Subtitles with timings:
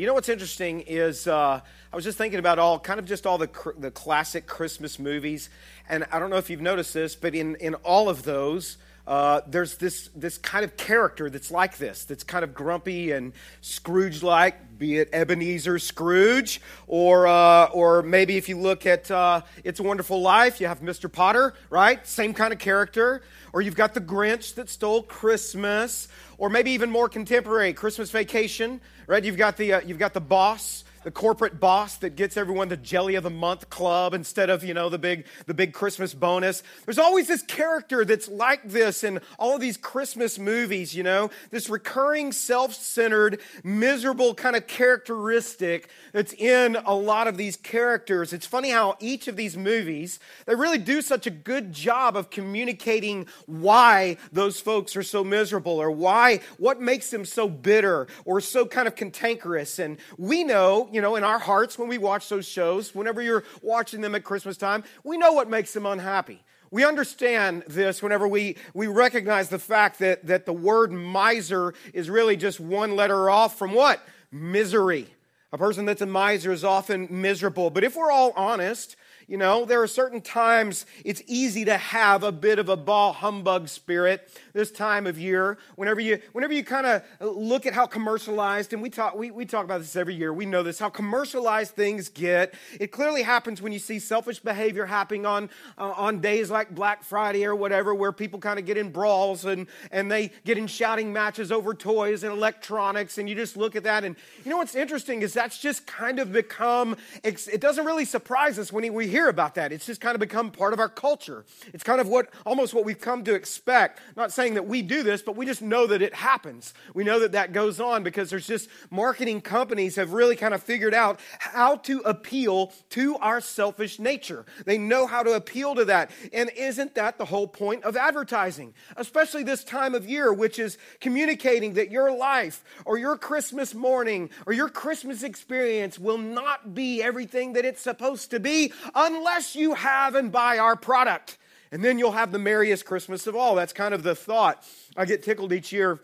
[0.00, 1.60] You know what's interesting is uh,
[1.92, 4.98] I was just thinking about all kind of just all the cr- the classic Christmas
[4.98, 5.50] movies,
[5.90, 8.78] and I don't know if you've noticed this, but in in all of those.
[9.06, 13.32] Uh, there's this, this kind of character that's like this, that's kind of grumpy and
[13.60, 19.40] Scrooge like, be it Ebenezer Scrooge, or, uh, or maybe if you look at uh,
[19.64, 21.10] It's a Wonderful Life, you have Mr.
[21.10, 22.06] Potter, right?
[22.06, 23.22] Same kind of character.
[23.52, 26.08] Or you've got the Grinch that stole Christmas,
[26.38, 29.24] or maybe even more contemporary, Christmas Vacation, right?
[29.24, 32.76] You've got the, uh, you've got the boss the corporate boss that gets everyone the
[32.76, 36.62] jelly of the month club instead of you know the big the big christmas bonus.
[36.84, 41.30] There's always this character that's like this in all of these christmas movies you know?
[41.50, 48.32] This recurring self-centered miserable kind of characteristic that's in a lot of these characters.
[48.32, 52.30] It's funny how each of these movies they really do such a good job of
[52.30, 58.40] communicating why those folks are so miserable or why what makes them so bitter or
[58.40, 59.78] so kind of cantankerous.
[59.78, 63.44] And we know you know, in our hearts when we watch those shows, whenever you're
[63.62, 66.42] watching them at Christmas time, we know what makes them unhappy.
[66.70, 72.08] We understand this whenever we, we recognize the fact that, that the word miser is
[72.08, 74.00] really just one letter off from what?
[74.30, 75.08] Misery.
[75.52, 77.70] A person that's a miser is often miserable.
[77.70, 78.94] But if we're all honest,
[79.26, 83.12] you know, there are certain times it's easy to have a bit of a ball
[83.12, 85.58] humbug spirit this time of year.
[85.76, 89.44] Whenever you, whenever you kind of look at how commercialized, and we talk, we, we
[89.44, 92.54] talk about this every year, we know this, how commercialized things get.
[92.78, 97.02] It clearly happens when you see selfish behavior happening on, uh, on days like Black
[97.02, 100.66] Friday or whatever, where people kind of get in brawls and, and they get in
[100.66, 103.18] shouting matches over toys and electronics.
[103.18, 104.04] And you just look at that.
[104.04, 108.58] And you know what's interesting is that's just kind of become, it doesn't really surprise
[108.58, 109.72] us when we hear about that.
[109.72, 111.44] It's just kind of become part of our culture.
[111.72, 114.00] It's kind of what almost what we've come to expect.
[114.16, 116.72] Not saying that we do this, but we just know that it happens.
[116.94, 120.62] We know that that goes on because there's just marketing companies have really kind of
[120.62, 124.46] figured out how to appeal to our selfish nature.
[124.64, 126.10] They know how to appeal to that.
[126.32, 128.72] And isn't that the whole point of advertising?
[128.96, 134.30] Especially this time of year, which is communicating that your life or your Christmas morning
[134.46, 139.74] or your Christmas experience will not be everything that it's supposed to be unless you
[139.74, 141.36] have and buy our product.
[141.72, 143.54] And then you'll have the merriest Christmas of all.
[143.54, 144.64] That's kind of the thought.
[144.96, 146.00] I get tickled each year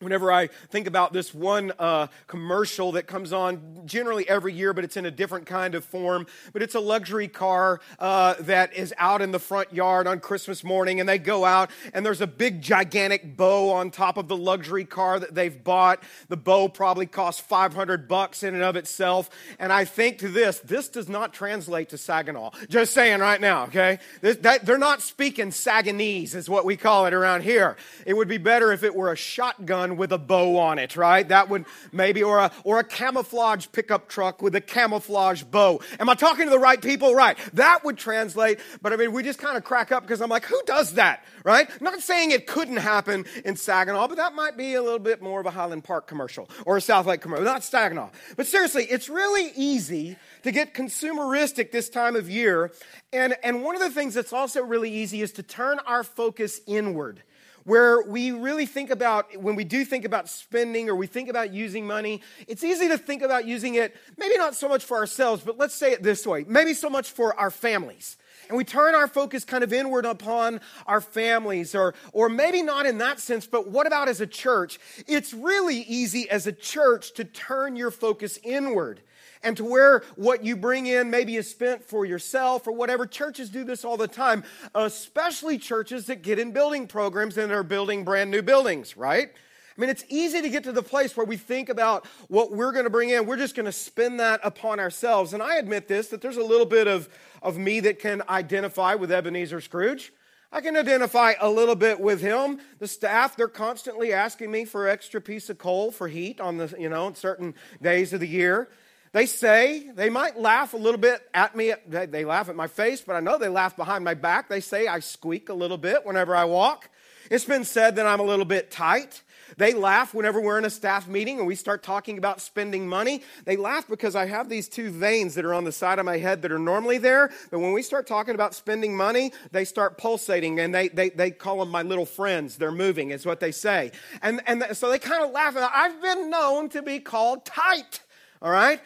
[0.00, 4.82] Whenever I think about this one uh, commercial that comes on generally every year, but
[4.82, 8.94] it's in a different kind of form, but it's a luxury car uh, that is
[8.96, 12.26] out in the front yard on Christmas morning, and they go out, and there's a
[12.26, 16.02] big, gigantic bow on top of the luxury car that they've bought.
[16.28, 19.28] The bow probably costs 500 bucks in and of itself.
[19.58, 22.52] And I think to this, this does not translate to Saginaw.
[22.70, 23.98] Just saying right now, okay?
[24.22, 27.76] This, that, they're not speaking Saganese, is what we call it around here.
[28.06, 31.28] It would be better if it were a shotgun with a bow on it, right?
[31.28, 35.80] That would maybe, or a, or a camouflage pickup truck with a camouflage bow.
[35.98, 37.14] Am I talking to the right people?
[37.14, 37.36] Right.
[37.54, 40.44] That would translate, but I mean, we just kind of crack up because I'm like,
[40.44, 41.68] who does that, right?
[41.80, 45.40] not saying it couldn't happen in Saginaw, but that might be a little bit more
[45.40, 48.10] of a Highland Park commercial or a Southlake commercial, not Saginaw.
[48.36, 52.72] But seriously, it's really easy to get consumeristic this time of year.
[53.12, 56.60] And, and one of the things that's also really easy is to turn our focus
[56.66, 57.22] inward
[57.70, 61.52] where we really think about, when we do think about spending or we think about
[61.52, 65.40] using money, it's easy to think about using it, maybe not so much for ourselves,
[65.44, 68.16] but let's say it this way maybe so much for our families.
[68.48, 72.86] And we turn our focus kind of inward upon our families, or, or maybe not
[72.86, 74.80] in that sense, but what about as a church?
[75.06, 79.00] It's really easy as a church to turn your focus inward
[79.42, 83.06] and to where what you bring in maybe is spent for yourself or whatever.
[83.06, 87.62] Churches do this all the time, especially churches that get in building programs and are
[87.62, 89.30] building brand new buildings, right?
[89.76, 92.72] I mean, it's easy to get to the place where we think about what we're
[92.72, 93.24] going to bring in.
[93.24, 95.32] We're just going to spend that upon ourselves.
[95.32, 97.08] And I admit this, that there's a little bit of,
[97.40, 100.12] of me that can identify with Ebenezer Scrooge.
[100.52, 102.58] I can identify a little bit with him.
[102.80, 106.74] The staff, they're constantly asking me for extra piece of coal for heat on the,
[106.78, 108.68] you know, certain days of the year.
[109.12, 111.74] They say, they might laugh a little bit at me.
[111.88, 114.48] They laugh at my face, but I know they laugh behind my back.
[114.48, 116.88] They say I squeak a little bit whenever I walk.
[117.28, 119.22] It's been said that I'm a little bit tight.
[119.56, 123.22] They laugh whenever we're in a staff meeting and we start talking about spending money.
[123.44, 126.18] They laugh because I have these two veins that are on the side of my
[126.18, 127.30] head that are normally there.
[127.50, 131.32] But when we start talking about spending money, they start pulsating and they, they, they
[131.32, 132.56] call them my little friends.
[132.56, 133.90] They're moving, is what they say.
[134.22, 135.56] And, and so they kind of laugh.
[135.56, 138.02] I've been known to be called tight,
[138.40, 138.80] all right?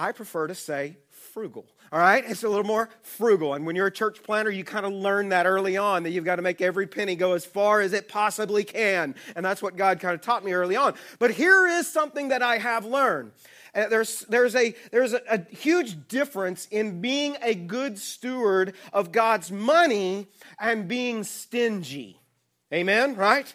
[0.00, 1.66] I prefer to say frugal.
[1.92, 2.24] All right?
[2.26, 3.52] It's a little more frugal.
[3.52, 6.24] And when you're a church planter, you kind of learn that early on that you've
[6.24, 9.14] got to make every penny go as far as it possibly can.
[9.36, 10.94] And that's what God kind of taught me early on.
[11.18, 13.32] But here is something that I have learned.
[13.74, 19.12] Uh, there's, there's, a, there's a, a huge difference in being a good steward of
[19.12, 22.20] God's money and being stingy.
[22.72, 23.52] Amen, right?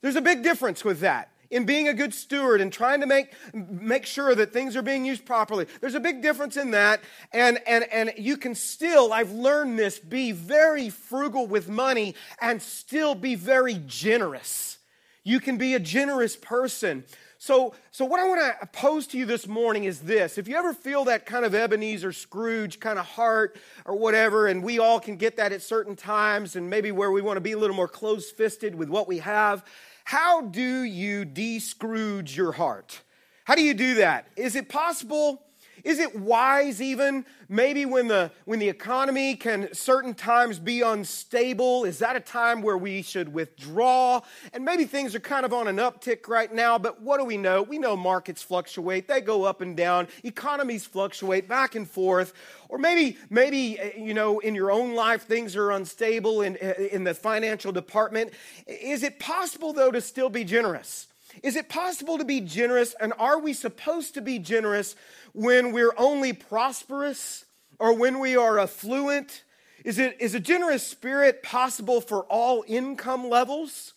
[0.00, 3.32] There's a big difference with that in being a good steward and trying to make,
[3.52, 5.66] make sure that things are being used properly.
[5.80, 7.00] There's a big difference in that.
[7.32, 12.60] And, and, and you can still, I've learned this, be very frugal with money and
[12.60, 14.78] still be very generous.
[15.22, 17.04] You can be a generous person.
[17.38, 20.38] So, so what I want to pose to you this morning is this.
[20.38, 24.62] If you ever feel that kind of Ebenezer Scrooge kind of heart or whatever, and
[24.62, 27.52] we all can get that at certain times, and maybe where we want to be
[27.52, 29.62] a little more close fisted with what we have,
[30.04, 33.02] how do you de Scrooge your heart?
[33.44, 34.28] How do you do that?
[34.36, 35.42] Is it possible?
[35.84, 37.26] Is it wise even?
[37.48, 42.62] Maybe when the when the economy can certain times be unstable is that a time
[42.62, 44.22] where we should withdraw?
[44.54, 47.36] And maybe things are kind of on an uptick right now but what do we
[47.36, 47.62] know?
[47.62, 49.06] We know markets fluctuate.
[49.08, 50.08] They go up and down.
[50.22, 52.32] Economies fluctuate back and forth.
[52.70, 57.04] Or maybe maybe eh, you know in your own life things are unstable in in
[57.04, 58.32] the financial department.
[58.66, 61.08] Is it possible though to still be generous
[61.42, 64.96] is it possible to be generous and are we supposed to be generous
[65.32, 67.44] when we're only prosperous
[67.78, 69.44] or when we are affluent?
[69.84, 73.92] Is, it, is a generous spirit possible for all income levels?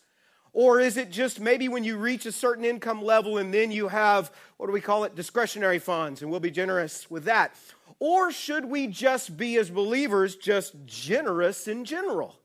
[0.52, 3.88] Or is it just maybe when you reach a certain income level and then you
[3.88, 7.54] have, what do we call it, discretionary funds, and we'll be generous with that?
[8.00, 12.38] Or should we just be, as believers, just generous in general?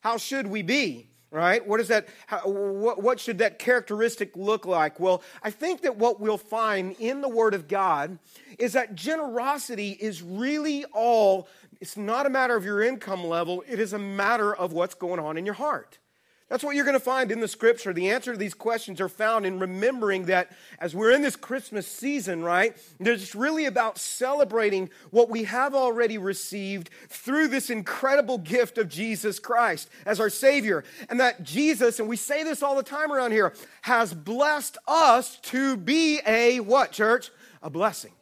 [0.00, 1.08] How should we be?
[1.30, 1.66] Right?
[1.66, 2.08] What is that?
[2.26, 5.00] How, what, what should that characteristic look like?
[5.00, 8.18] Well, I think that what we'll find in the Word of God
[8.58, 11.48] is that generosity is really all,
[11.80, 15.20] it's not a matter of your income level, it is a matter of what's going
[15.20, 15.98] on in your heart.
[16.48, 17.92] That's what you're going to find in the scripture.
[17.92, 21.88] The answer to these questions are found in remembering that as we're in this Christmas
[21.88, 28.78] season, right, it's really about celebrating what we have already received through this incredible gift
[28.78, 30.84] of Jesus Christ as our Savior.
[31.08, 33.52] And that Jesus, and we say this all the time around here,
[33.82, 37.30] has blessed us to be a what, church?
[37.60, 38.12] A blessing.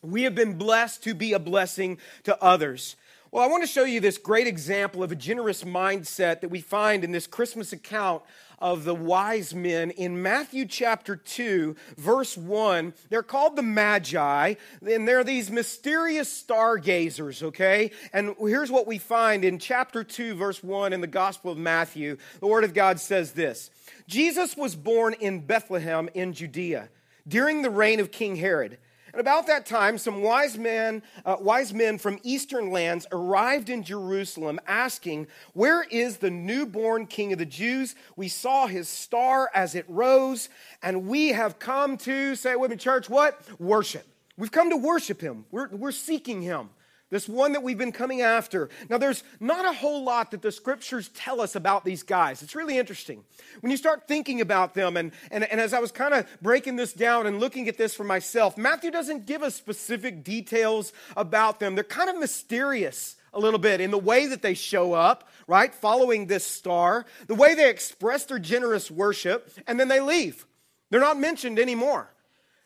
[0.00, 2.94] We have been blessed to be a blessing to others.
[3.30, 6.62] Well, I want to show you this great example of a generous mindset that we
[6.62, 8.22] find in this Christmas account
[8.58, 12.94] of the wise men in Matthew chapter 2, verse 1.
[13.10, 17.90] They're called the Magi, and they're these mysterious stargazers, okay?
[18.14, 22.16] And here's what we find in chapter 2, verse 1 in the Gospel of Matthew.
[22.40, 23.70] The Word of God says this
[24.06, 26.88] Jesus was born in Bethlehem in Judea
[27.28, 28.78] during the reign of King Herod.
[29.18, 33.82] And about that time, some wise men, uh, wise men from eastern lands arrived in
[33.82, 37.96] Jerusalem asking, Where is the newborn king of the Jews?
[38.14, 40.50] We saw his star as it rose,
[40.84, 43.42] and we have come to, say it with me, church, what?
[43.58, 44.06] Worship.
[44.36, 45.46] We've come to worship him.
[45.50, 46.70] We're, we're seeking him
[47.10, 48.68] this one that we've been coming after.
[48.88, 52.42] Now, there's not a whole lot that the scriptures tell us about these guys.
[52.42, 53.24] It's really interesting.
[53.60, 56.76] When you start thinking about them, and, and, and as I was kind of breaking
[56.76, 61.60] this down and looking at this for myself, Matthew doesn't give us specific details about
[61.60, 61.74] them.
[61.74, 65.74] They're kind of mysterious a little bit in the way that they show up, right?
[65.74, 70.46] Following this star, the way they express their generous worship, and then they leave.
[70.90, 72.10] They're not mentioned anymore.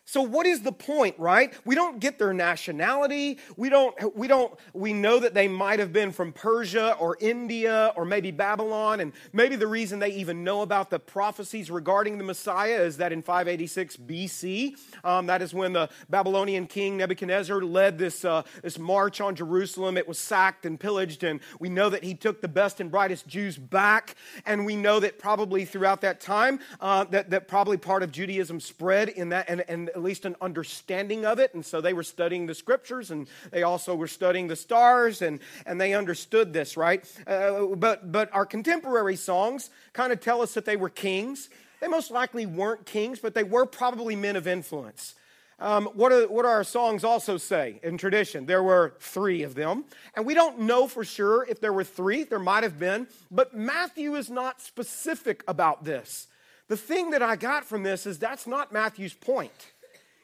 [0.04, 1.54] So what is the point, right?
[1.64, 3.38] We don't get their nationality.
[3.56, 7.92] We don't we don't we know that they might have been from Persia or India
[7.94, 12.24] or maybe Babylon and maybe the reason they even know about the prophecies regarding the
[12.24, 17.96] Messiah is that in 586 BC, um, that is when the Babylonian king Nebuchadnezzar led
[17.96, 19.96] this uh, this march on Jerusalem.
[19.96, 23.28] It was sacked and pillaged and we know that he took the best and brightest
[23.28, 24.16] Jews back
[24.46, 28.58] and we know that probably throughout that time uh, that that probably part of Judaism
[28.58, 31.54] spread in that and and at least an understanding of it.
[31.54, 35.40] And so they were studying the scriptures and they also were studying the stars and,
[35.66, 37.04] and they understood this, right?
[37.26, 41.50] Uh, but, but our contemporary songs kind of tell us that they were kings.
[41.80, 45.14] They most likely weren't kings, but they were probably men of influence.
[45.58, 48.46] Um, what, do, what do our songs also say in tradition?
[48.46, 49.84] There were three of them.
[50.16, 52.24] And we don't know for sure if there were three.
[52.24, 53.06] There might have been.
[53.30, 56.26] But Matthew is not specific about this.
[56.68, 59.52] The thing that I got from this is that's not Matthew's point.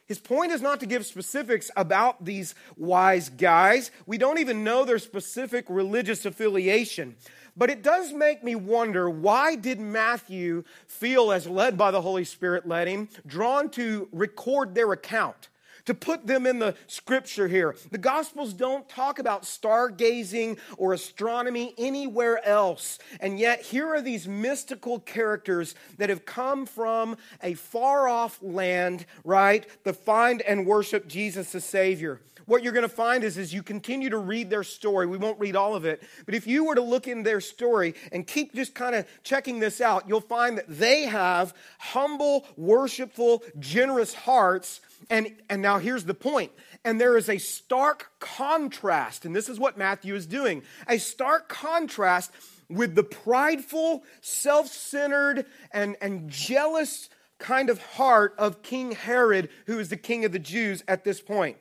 [0.09, 3.91] His point is not to give specifics about these wise guys.
[4.07, 7.15] We don't even know their specific religious affiliation.
[7.55, 12.23] But it does make me wonder why did Matthew feel as led by the Holy
[12.23, 15.49] Spirit led him, drawn to record their account?
[15.89, 17.75] To put them in the scripture here.
[17.89, 22.99] The Gospels don't talk about stargazing or astronomy anywhere else.
[23.19, 29.07] And yet, here are these mystical characters that have come from a far off land,
[29.23, 33.53] right, to find and worship Jesus the Savior what you're going to find is as
[33.53, 36.65] you continue to read their story, we won't read all of it, but if you
[36.65, 40.19] were to look in their story and keep just kind of checking this out, you'll
[40.19, 44.81] find that they have humble, worshipful, generous hearts.
[45.09, 46.51] And, and now here's the point.
[46.83, 51.49] And there is a stark contrast, and this is what Matthew is doing a stark
[51.49, 52.31] contrast
[52.67, 59.79] with the prideful, self centered, and, and jealous kind of heart of King Herod, who
[59.79, 61.57] is the king of the Jews at this point.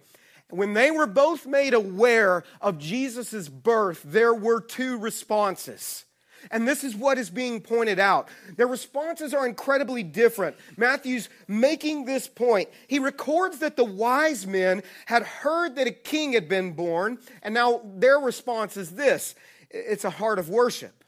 [0.50, 6.04] When they were both made aware of Jesus' birth, there were two responses.
[6.50, 8.28] And this is what is being pointed out.
[8.56, 10.56] Their responses are incredibly different.
[10.76, 12.68] Matthew's making this point.
[12.86, 17.52] He records that the wise men had heard that a king had been born, and
[17.52, 19.34] now their response is this
[19.70, 21.04] it's a heart of worship.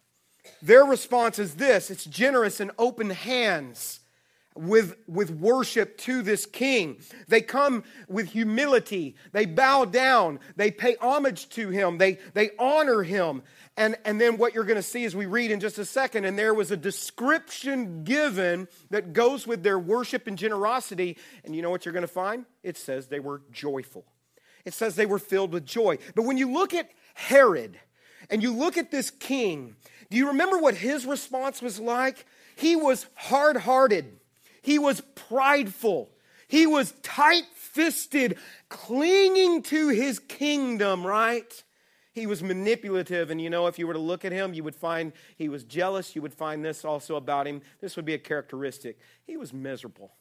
[0.60, 3.99] Their response is this it's generous and open hands
[4.56, 7.00] with, with worship to this king.
[7.28, 9.16] They come with humility.
[9.32, 10.40] They bow down.
[10.56, 11.98] They pay homage to him.
[11.98, 13.42] They, they honor him.
[13.76, 16.24] And, and then what you're going to see as we read in just a second,
[16.24, 21.16] and there was a description given that goes with their worship and generosity.
[21.44, 22.44] And you know what you're going to find?
[22.62, 24.04] It says they were joyful.
[24.64, 25.98] It says they were filled with joy.
[26.14, 27.78] But when you look at Herod
[28.28, 29.76] and you look at this king,
[30.10, 32.26] do you remember what his response was like?
[32.56, 34.19] He was hard hearted.
[34.62, 36.10] He was prideful.
[36.48, 38.36] He was tight fisted,
[38.68, 41.62] clinging to his kingdom, right?
[42.12, 43.30] He was manipulative.
[43.30, 45.62] And you know, if you were to look at him, you would find he was
[45.64, 46.16] jealous.
[46.16, 47.62] You would find this also about him.
[47.80, 48.98] This would be a characteristic.
[49.26, 50.12] He was miserable.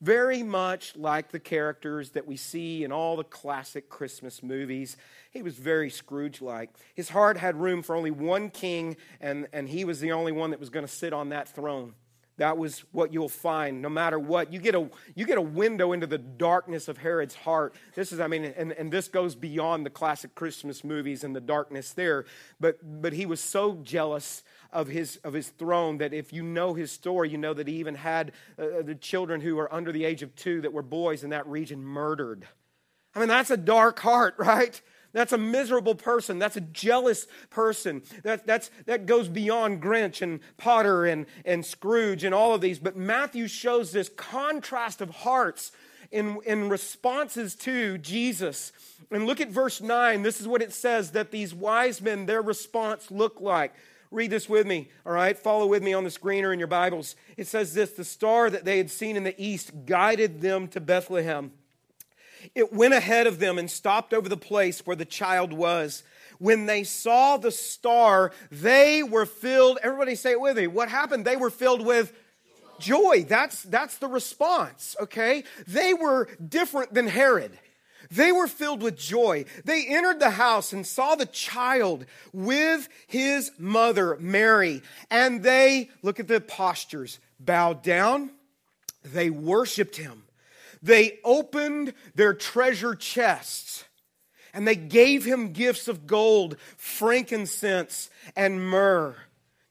[0.00, 4.96] Very much like the characters that we see in all the classic Christmas movies.
[5.30, 6.70] He was very Scrooge like.
[6.94, 10.50] His heart had room for only one king, and, and he was the only one
[10.50, 11.94] that was going to sit on that throne.
[12.36, 14.52] That was what you'll find no matter what.
[14.52, 17.74] You get a, you get a window into the darkness of Herod's heart.
[17.94, 21.40] This is, I mean, and, and this goes beyond the classic Christmas movies and the
[21.40, 22.24] darkness there.
[22.58, 26.74] But, but he was so jealous of his, of his throne that if you know
[26.74, 30.04] his story, you know that he even had uh, the children who were under the
[30.04, 32.48] age of two that were boys in that region murdered.
[33.14, 34.80] I mean, that's a dark heart, right?
[35.14, 36.38] That's a miserable person.
[36.40, 38.02] That's a jealous person.
[38.24, 42.80] That, that's, that goes beyond Grinch and Potter and, and Scrooge and all of these.
[42.80, 45.70] But Matthew shows this contrast of hearts
[46.10, 48.72] in, in responses to Jesus.
[49.10, 50.22] And look at verse 9.
[50.22, 53.72] This is what it says that these wise men, their response looked like.
[54.10, 55.36] Read this with me, all right?
[55.38, 57.14] Follow with me on the screen or in your Bibles.
[57.36, 60.80] It says this The star that they had seen in the east guided them to
[60.80, 61.52] Bethlehem.
[62.54, 66.02] It went ahead of them and stopped over the place where the child was.
[66.38, 69.78] When they saw the star, they were filled.
[69.82, 70.66] Everybody say it with me.
[70.66, 71.24] What happened?
[71.24, 72.12] They were filled with
[72.78, 73.24] joy.
[73.28, 75.44] That's, that's the response, okay?
[75.66, 77.52] They were different than Herod.
[78.10, 79.46] They were filled with joy.
[79.64, 84.82] They entered the house and saw the child with his mother, Mary.
[85.10, 88.30] And they, look at the postures, bowed down.
[89.02, 90.23] They worshiped him
[90.84, 93.84] they opened their treasure chests
[94.52, 99.16] and they gave him gifts of gold, frankincense, and myrrh.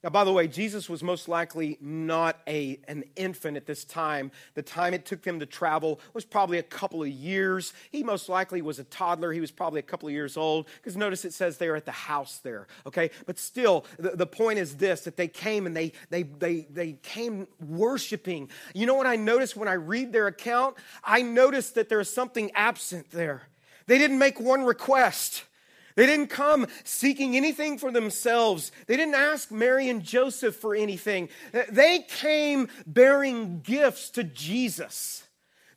[0.03, 4.31] Now, by the way, Jesus was most likely not a, an infant at this time.
[4.53, 7.73] The time it took them to travel was probably a couple of years.
[7.89, 9.31] He most likely was a toddler.
[9.31, 11.91] He was probably a couple of years old because notice it says they're at the
[11.91, 13.11] house there, okay?
[13.25, 16.93] But still, the, the point is this that they came and they, they, they, they
[17.01, 18.49] came worshiping.
[18.73, 20.75] You know what I noticed when I read their account?
[21.01, 23.43] I noticed that there's something absent there.
[23.87, 25.45] They didn't make one request.
[25.95, 28.71] They didn't come seeking anything for themselves.
[28.87, 31.29] They didn't ask Mary and Joseph for anything.
[31.69, 35.23] They came bearing gifts to Jesus.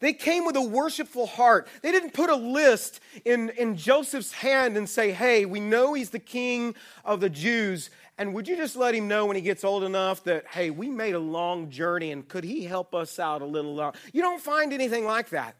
[0.00, 1.68] They came with a worshipful heart.
[1.82, 6.10] They didn't put a list in, in Joseph's hand and say, hey, we know he's
[6.10, 7.90] the king of the Jews.
[8.18, 10.88] And would you just let him know when he gets old enough that, hey, we
[10.88, 13.74] made a long journey and could he help us out a little?
[13.74, 13.94] Long?
[14.12, 15.56] You don't find anything like that.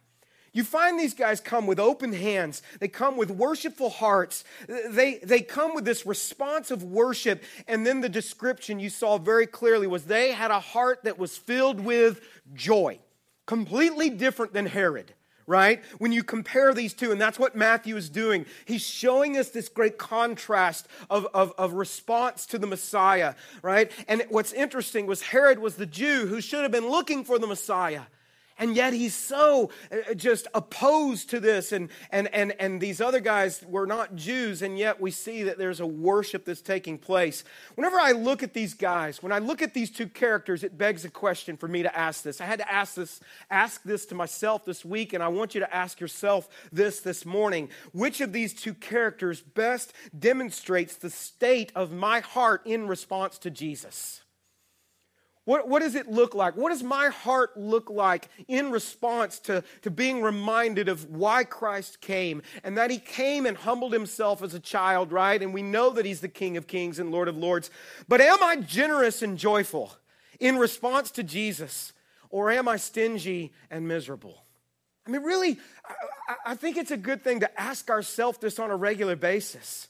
[0.57, 2.63] You find these guys come with open hands.
[2.81, 4.43] They come with worshipful hearts.
[4.67, 7.45] They, they come with this response of worship.
[7.69, 11.37] And then the description you saw very clearly was they had a heart that was
[11.37, 12.23] filled with
[12.55, 13.01] joy.
[13.45, 15.13] Completely different than Herod
[15.49, 15.85] right?
[15.99, 19.69] When you compare these two, and that's what Matthew is doing, he's showing us this
[19.69, 23.93] great contrast of, of, of, response to the Messiah, right?
[24.09, 27.47] And what's interesting was Herod was the Jew who should have been looking for the
[27.47, 28.07] Messiah.
[28.59, 31.73] And yet he's so uh, just opposed to this.
[31.73, 35.59] And, and, and, and these other guys were not Jews, and yet we see that
[35.59, 37.45] there's a worship that's taking place.
[37.75, 41.05] Whenever I look at these guys, when I look at these two characters, it begs
[41.05, 42.41] a question for me to ask this.
[42.41, 43.21] I had to ask this,
[43.51, 47.27] ask this to myself this week, and I want you to ask yourself this this
[47.27, 47.69] morning.
[47.93, 53.51] Which of these two characters best demonstrates the state of my heart in response to
[53.51, 54.23] Jesus?
[55.47, 56.57] What, what does it look like?
[56.57, 62.01] What does my heart look like in response to, to being reminded of why Christ
[62.01, 65.41] came and that he came and humbled himself as a child, right?
[65.41, 67.71] And we know that he's the King of Kings and Lord of Lords.
[68.09, 69.93] But am I generous and joyful
[70.41, 71.93] in response to Jesus
[72.29, 74.43] or am I stingy and miserable?
[75.07, 75.61] I mean, really,
[76.29, 79.87] I, I think it's a good thing to ask ourselves this on a regular basis.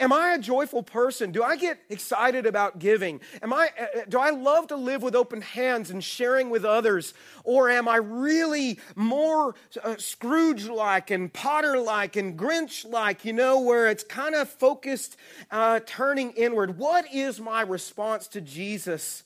[0.00, 1.30] Am I a joyful person?
[1.30, 3.20] Do I get excited about giving?
[3.42, 6.64] Am I, uh, uh, do I love to live with open hands and sharing with
[6.64, 7.12] others?
[7.44, 9.54] Or am I really more
[9.84, 14.48] uh, Scrooge like and Potter like and Grinch like, you know, where it's kind of
[14.48, 15.18] focused,
[15.50, 16.78] uh, turning inward?
[16.78, 19.22] What is my response to Jesus?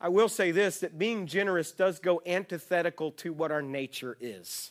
[0.00, 4.70] I will say this that being generous does go antithetical to what our nature is.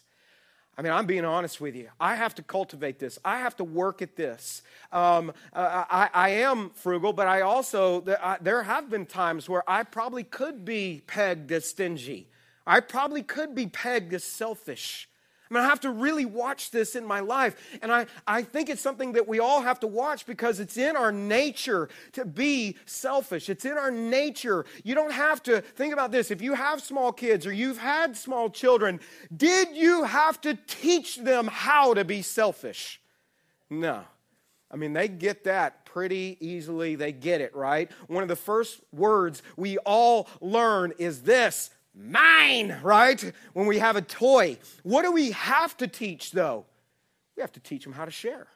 [0.77, 1.89] I mean, I'm being honest with you.
[1.99, 3.19] I have to cultivate this.
[3.23, 4.63] I have to work at this.
[4.91, 8.01] Um, uh, I, I, am frugal, but I also,
[8.41, 12.27] there have been times where I probably could be pegged as stingy.
[12.65, 15.07] I probably could be pegged as selfish.
[15.49, 17.55] I mean, I have to really watch this in my life.
[17.81, 20.95] And I, I think it's something that we all have to watch because it's in
[20.95, 23.49] our nature to be selfish.
[23.49, 24.65] It's in our nature.
[24.83, 26.31] You don't have to think about this.
[26.31, 28.99] If you have small kids or you've had small children,
[29.35, 33.01] did you have to teach them how to be selfish?
[33.69, 34.03] No.
[34.71, 36.95] I mean, they get that pretty easily.
[36.95, 37.91] They get it, right?
[38.07, 43.33] One of the first words we all learn is this mine, right?
[43.53, 44.57] When we have a toy.
[44.83, 46.65] What do we have to teach, though?
[47.35, 48.47] We have to teach them how to share.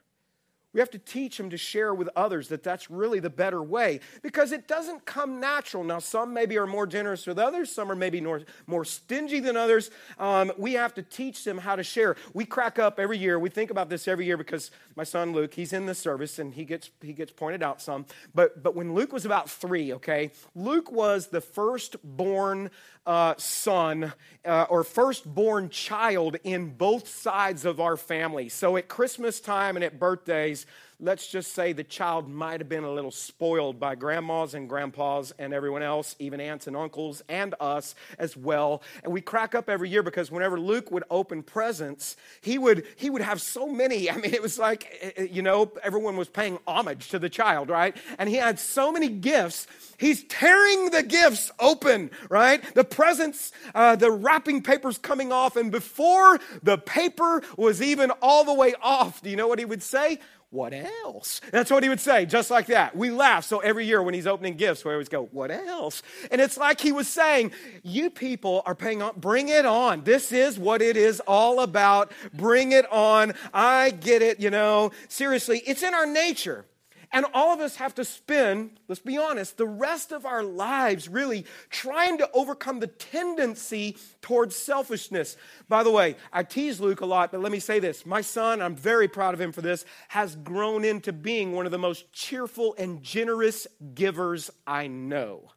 [0.77, 3.99] We have to teach them to share with others that that's really the better way
[4.21, 5.83] because it doesn't come natural.
[5.83, 9.57] Now, some maybe are more generous with others, some are maybe more, more stingy than
[9.57, 9.89] others.
[10.19, 12.15] Um, we have to teach them how to share.
[12.35, 13.39] We crack up every year.
[13.39, 16.53] We think about this every year because my son Luke, he's in the service and
[16.53, 18.05] he gets, he gets pointed out some.
[18.35, 22.69] But, but when Luke was about three, okay, Luke was the firstborn
[23.07, 24.13] uh, son
[24.45, 28.49] uh, or firstborn child in both sides of our family.
[28.49, 30.65] So at Christmas time and at birthdays,
[30.99, 35.31] let's just say the child might have been a little spoiled by grandmas and grandpas
[35.37, 38.81] and everyone else, even aunts and uncles, and us as well.
[39.03, 43.09] And we crack up every year because whenever Luke would open presents, he would he
[43.11, 44.09] would have so many.
[44.09, 47.29] I mean, it was like eh, eh, you know everyone was paying homage to the
[47.29, 47.95] child, right?
[48.17, 49.67] And he had so many gifts.
[49.99, 52.63] He's tearing the gifts open, right?
[52.73, 58.43] The presents, uh, the wrapping paper's coming off, and before the paper was even all
[58.43, 60.19] the way off, do you know what he would say?
[60.49, 61.41] What else?
[61.51, 62.95] That's what he would say, just like that.
[62.95, 63.43] We laugh.
[63.43, 66.01] So every year when he's opening gifts, we always go, what else?
[66.31, 67.51] And it's like he was saying,
[67.83, 70.05] you people are paying on, bring it on.
[70.05, 72.13] This is what it is all about.
[72.33, 73.33] Bring it on.
[73.53, 74.91] I get it, you know.
[75.09, 76.65] Seriously, it's in our nature.
[77.11, 81.07] And all of us have to spend, let's be honest, the rest of our lives
[81.07, 85.37] really trying to overcome the tendency towards selfishness.
[85.69, 88.05] By the way, I tease Luke a lot, but let me say this.
[88.05, 91.71] My son, I'm very proud of him for this, has grown into being one of
[91.71, 95.51] the most cheerful and generous givers I know.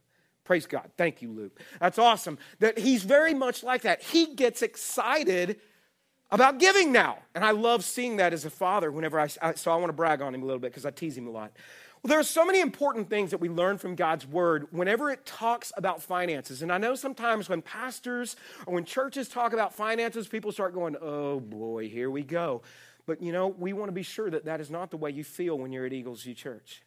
[0.45, 0.91] Praise God.
[0.97, 1.61] Thank you, Luke.
[1.81, 2.39] That's awesome.
[2.59, 4.03] That he's very much like that.
[4.03, 5.61] He gets excited
[6.31, 7.19] about giving now.
[7.35, 10.23] And I love seeing that as a father whenever I, so I want to brag
[10.23, 11.53] on him a little bit because I tease him a lot.
[12.03, 15.27] Well, there are so many important things that we learn from God's word whenever it
[15.27, 16.63] talks about finances.
[16.63, 20.97] And I know sometimes when pastors or when churches talk about finances, people start going,
[21.03, 22.63] oh boy, here we go.
[23.07, 25.25] But you know, we want to be sure that that is not the way you
[25.25, 26.83] feel when you're at Eagles View Church.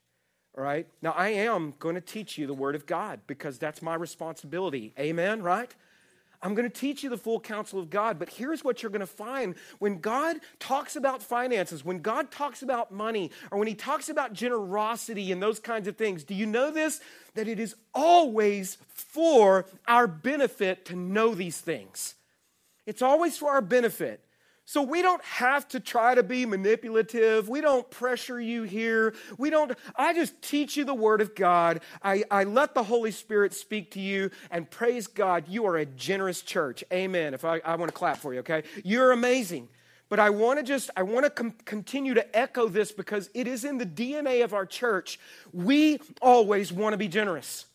[0.57, 0.87] All right?
[1.01, 4.93] Now, I am going to teach you the word of God because that's my responsibility.
[4.99, 5.73] Amen, right?
[6.43, 8.99] I'm going to teach you the full counsel of God, but here's what you're going
[8.99, 9.55] to find.
[9.79, 14.33] When God talks about finances, when God talks about money, or when He talks about
[14.33, 16.99] generosity and those kinds of things, do you know this?
[17.35, 22.15] That it is always for our benefit to know these things.
[22.85, 24.19] It's always for our benefit.
[24.65, 27.49] So we don't have to try to be manipulative.
[27.49, 29.13] We don't pressure you here.
[29.37, 31.81] We don't, I just teach you the word of God.
[32.01, 35.45] I, I let the Holy Spirit speak to you and praise God.
[35.49, 36.83] You are a generous church.
[36.93, 37.33] Amen.
[37.33, 38.63] If I, I want to clap for you, okay?
[38.85, 39.67] You're amazing.
[40.07, 43.47] But I want to just, I want to com- continue to echo this because it
[43.47, 45.19] is in the DNA of our church.
[45.51, 47.65] We always want to be generous.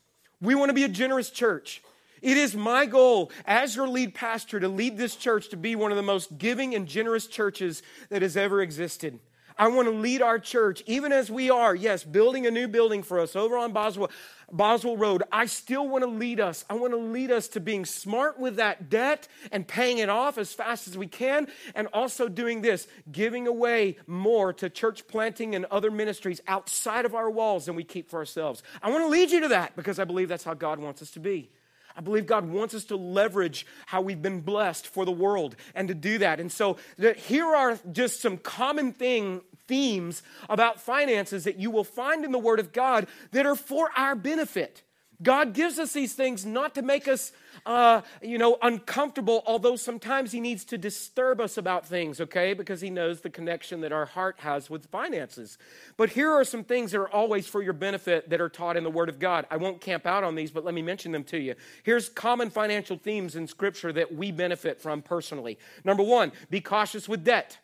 [0.40, 1.82] We want to be a generous church.
[2.22, 5.90] It is my goal as your lead pastor to lead this church to be one
[5.90, 9.20] of the most giving and generous churches that has ever existed.
[9.58, 13.02] I want to lead our church, even as we are, yes, building a new building
[13.02, 14.08] for us over on Boswell,
[14.52, 15.24] Boswell Road.
[15.32, 16.64] I still want to lead us.
[16.70, 20.38] I want to lead us to being smart with that debt and paying it off
[20.38, 25.56] as fast as we can, and also doing this, giving away more to church planting
[25.56, 28.62] and other ministries outside of our walls than we keep for ourselves.
[28.80, 31.10] I want to lead you to that because I believe that's how God wants us
[31.12, 31.50] to be.
[31.98, 35.88] I believe God wants us to leverage how we've been blessed for the world and
[35.88, 36.38] to do that.
[36.38, 36.76] And so
[37.16, 42.38] here are just some common thing themes about finances that you will find in the
[42.38, 44.82] Word of God that are for our benefit.
[45.20, 47.32] God gives us these things not to make us,
[47.66, 52.54] uh, you know, uncomfortable, although sometimes He needs to disturb us about things, okay?
[52.54, 55.58] Because He knows the connection that our heart has with finances.
[55.96, 58.84] But here are some things that are always for your benefit that are taught in
[58.84, 59.44] the Word of God.
[59.50, 61.56] I won't camp out on these, but let me mention them to you.
[61.82, 65.58] Here's common financial themes in Scripture that we benefit from personally.
[65.82, 67.58] Number one, be cautious with debt.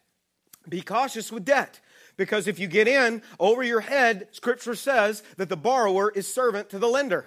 [0.68, 1.78] Be cautious with debt.
[2.16, 6.70] Because if you get in over your head, Scripture says that the borrower is servant
[6.70, 7.26] to the lender.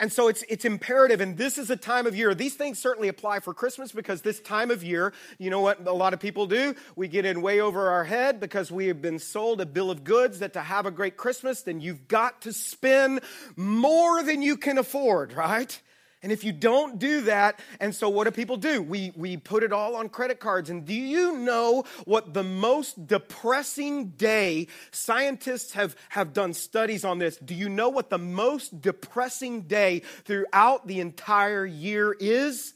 [0.00, 2.32] And so it's, it's imperative, and this is a time of year.
[2.32, 5.92] These things certainly apply for Christmas because this time of year, you know what a
[5.92, 6.76] lot of people do?
[6.94, 10.04] We get in way over our head because we have been sold a bill of
[10.04, 13.22] goods that to have a great Christmas, then you've got to spend
[13.56, 15.80] more than you can afford, right?
[16.22, 18.82] And if you don't do that, and so what do people do?
[18.82, 20.68] We, we put it all on credit cards.
[20.68, 27.18] And do you know what the most depressing day, scientists have, have done studies on
[27.18, 27.36] this.
[27.36, 32.74] Do you know what the most depressing day throughout the entire year is?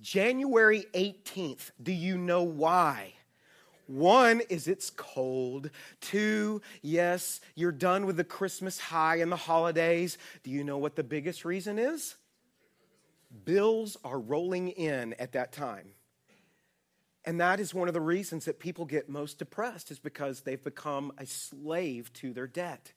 [0.00, 1.70] January 18th.
[1.82, 3.12] Do you know why?
[3.86, 5.70] One is it's cold.
[6.00, 10.18] Two, yes, you're done with the Christmas high and the holidays.
[10.42, 12.16] Do you know what the biggest reason is?
[13.44, 15.92] Bills are rolling in at that time.
[17.24, 20.62] And that is one of the reasons that people get most depressed is because they've
[20.62, 22.92] become a slave to their debt.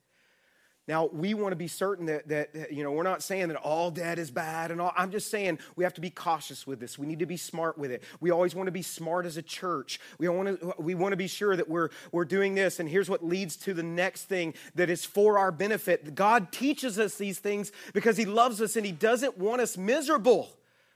[0.90, 3.92] Now, we want to be certain that, that, you know, we're not saying that all
[3.92, 4.92] debt is bad and all.
[4.98, 6.98] I'm just saying we have to be cautious with this.
[6.98, 8.02] We need to be smart with it.
[8.20, 10.00] We always want to be smart as a church.
[10.18, 12.80] We want to, we want to be sure that we're, we're doing this.
[12.80, 16.16] And here's what leads to the next thing that is for our benefit.
[16.16, 20.50] God teaches us these things because He loves us and He doesn't want us miserable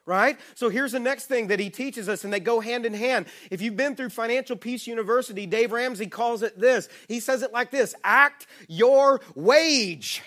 [0.06, 0.40] right?
[0.56, 3.26] So here's the next thing that he teaches us, and they go hand in hand.
[3.50, 6.90] If you've been through Financial Peace University, Dave Ramsey calls it this.
[7.08, 10.22] He says it like this act your wage.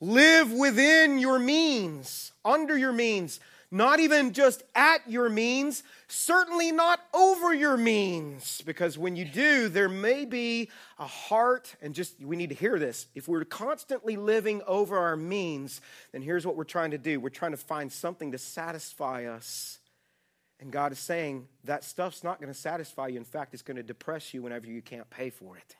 [0.00, 3.40] Live within your means, under your means
[3.72, 9.68] not even just at your means, certainly not over your means, because when you do,
[9.68, 13.06] there may be a heart, and just we need to hear this.
[13.14, 15.80] If we're constantly living over our means,
[16.12, 19.78] then here's what we're trying to do we're trying to find something to satisfy us.
[20.60, 23.16] And God is saying that stuff's not going to satisfy you.
[23.16, 25.76] In fact, it's going to depress you whenever you can't pay for it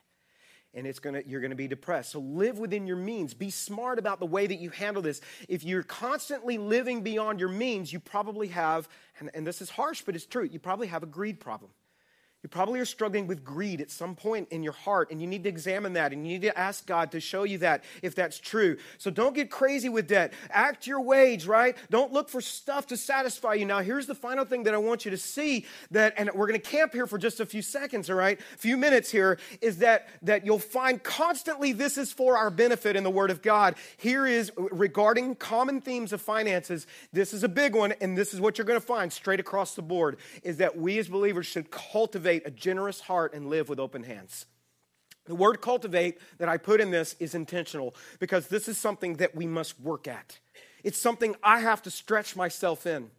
[0.73, 2.11] and it's gonna you're gonna be depressed.
[2.11, 3.33] So live within your means.
[3.33, 5.21] Be smart about the way that you handle this.
[5.47, 8.87] If you're constantly living beyond your means you probably have
[9.19, 11.71] and, and this is harsh but it's true you probably have a greed problem
[12.43, 15.43] you probably are struggling with greed at some point in your heart, and you need
[15.43, 18.37] to examine that, and you need to ask God to show you that if that's
[18.37, 18.77] true.
[18.97, 20.33] So don't get crazy with debt.
[20.49, 21.77] Act your wage, right?
[21.89, 23.65] Don't look for stuff to satisfy you.
[23.65, 26.59] Now, here's the final thing that I want you to see that, and we're going
[26.59, 28.37] to camp here for just a few seconds, all right?
[28.37, 32.97] A few minutes here, is that, that you'll find constantly this is for our benefit
[32.97, 33.75] in the Word of God.
[33.95, 36.87] Here is regarding common themes of finances.
[37.13, 39.75] This is a big one, and this is what you're going to find straight across
[39.75, 43.69] the board is that we as believers should cultivate cultivate a generous heart and live
[43.69, 44.45] with open hands.
[45.25, 49.35] The word cultivate that I put in this is intentional because this is something that
[49.35, 50.39] we must work at.
[50.83, 53.09] It's something I have to stretch myself in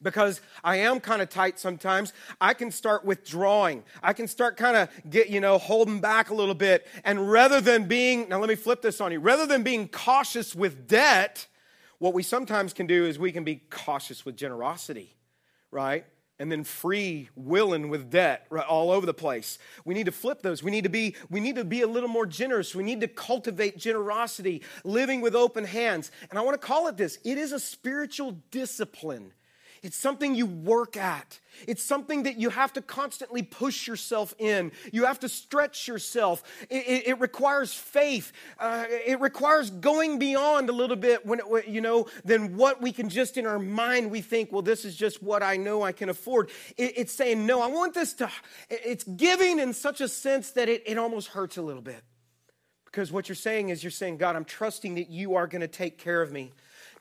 [0.00, 2.14] because I am kind of tight sometimes.
[2.40, 3.84] I can start withdrawing.
[4.02, 6.86] I can start kind of get, you know, holding back a little bit.
[7.04, 10.54] And rather than being, now let me flip this on you, rather than being cautious
[10.54, 11.46] with debt,
[11.98, 15.14] what we sometimes can do is we can be cautious with generosity,
[15.70, 16.06] right?
[16.38, 19.58] And then free willing with debt right, all over the place.
[19.84, 20.62] We need to flip those.
[20.62, 22.74] We need to be we need to be a little more generous.
[22.74, 26.10] We need to cultivate generosity living with open hands.
[26.30, 27.18] And i want to call it this.
[27.24, 29.32] It is a spiritual discipline
[29.84, 31.38] it's something you work at.
[31.68, 34.72] It's something that you have to constantly push yourself in.
[34.92, 36.42] You have to stretch yourself.
[36.70, 38.32] It, it, it requires faith.
[38.58, 42.92] Uh, it requires going beyond a little bit when it, you know than what we
[42.92, 44.50] can just in our mind we think.
[44.50, 46.48] Well, this is just what I know I can afford.
[46.78, 47.60] It, it's saying no.
[47.60, 48.30] I want this to.
[48.70, 52.02] It's giving in such a sense that it, it almost hurts a little bit
[52.86, 55.68] because what you're saying is you're saying God, I'm trusting that you are going to
[55.68, 56.54] take care of me.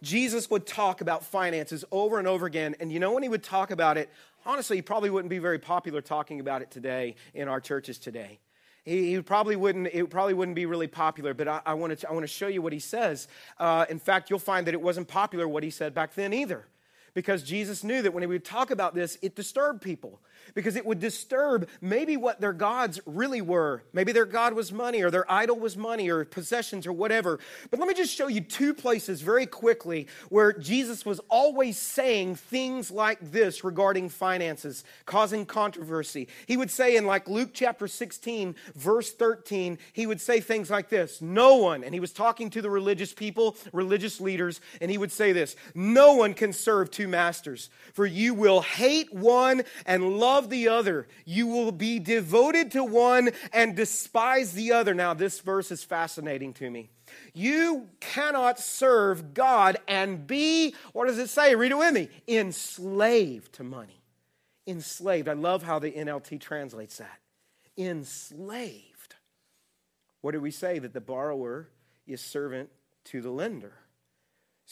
[0.04, 2.76] Jesus would talk about finances over and over again.
[2.80, 4.10] And you know, when he would talk about it,
[4.46, 8.39] honestly, he probably wouldn't be very popular talking about it today in our churches today.
[8.86, 9.88] He, probably wouldn't.
[9.88, 11.34] It probably wouldn't be really popular.
[11.34, 12.10] But I, I want to.
[12.10, 13.30] I want to show you what he says.
[13.58, 16.68] Uh, in fact, you'll find that it wasn't popular what he said back then either
[17.13, 20.19] because Jesus knew that when he would talk about this, it disturbed people
[20.56, 23.84] because it would disturb maybe what their gods really were.
[23.93, 27.39] Maybe their God was money or their idol was money or possessions or whatever.
[27.71, 32.36] But let me just show you two places very quickly where Jesus was always saying
[32.36, 36.28] things like this regarding finances, causing controversy.
[36.45, 40.89] He would say in like Luke chapter 16, verse 13, he would say things like
[40.89, 44.97] this No one, and he was talking to the religious people, religious leaders, and he
[44.97, 50.20] would say this No one can serve two masters, for you will hate one and
[50.20, 51.08] love love the other.
[51.26, 54.94] You will be devoted to one and despise the other.
[54.94, 56.89] Now, this verse is fascinating to me.
[57.34, 61.56] You cannot serve God and be, what does it say?
[61.56, 64.02] Read it with me enslaved to money.
[64.66, 65.28] Enslaved.
[65.28, 67.20] I love how the NLT translates that.
[67.78, 69.16] Enslaved.
[70.22, 70.80] What do we say?
[70.80, 71.70] That the borrower
[72.08, 72.70] is servant
[73.06, 73.74] to the lender.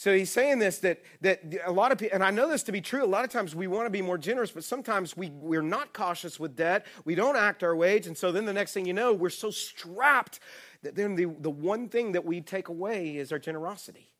[0.02, 2.72] So he's saying this that, that a lot of people, and I know this to
[2.72, 5.30] be true, a lot of times we want to be more generous, but sometimes we,
[5.30, 6.86] we're not cautious with debt.
[7.04, 8.08] We don't act our wage.
[8.08, 10.40] And so then the next thing you know, we're so strapped
[10.82, 14.10] that then the, the one thing that we take away is our generosity,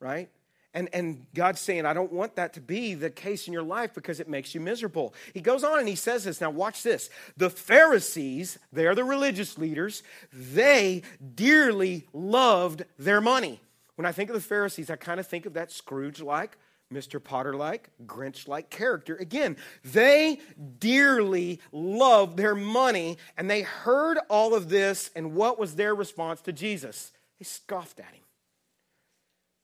[0.00, 0.28] right?
[0.74, 3.94] And, and God's saying, I don't want that to be the case in your life
[3.94, 5.14] because it makes you miserable.
[5.32, 6.42] He goes on and he says this.
[6.42, 7.08] Now, watch this.
[7.38, 11.00] The Pharisees, they are the religious leaders, they
[11.34, 13.62] dearly loved their money.
[13.96, 16.56] When I think of the Pharisees, I kind of think of that Scrooge like,
[16.92, 17.22] Mr.
[17.22, 19.16] Potter like, Grinch like character.
[19.16, 20.38] Again, they
[20.78, 25.10] dearly loved their money and they heard all of this.
[25.16, 27.12] And what was their response to Jesus?
[27.38, 28.22] They scoffed at him.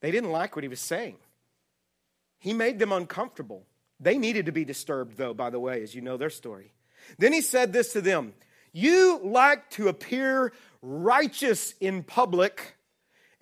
[0.00, 1.16] They didn't like what he was saying.
[2.40, 3.64] He made them uncomfortable.
[4.00, 6.72] They needed to be disturbed, though, by the way, as you know their story.
[7.18, 8.34] Then he said this to them
[8.72, 12.74] You like to appear righteous in public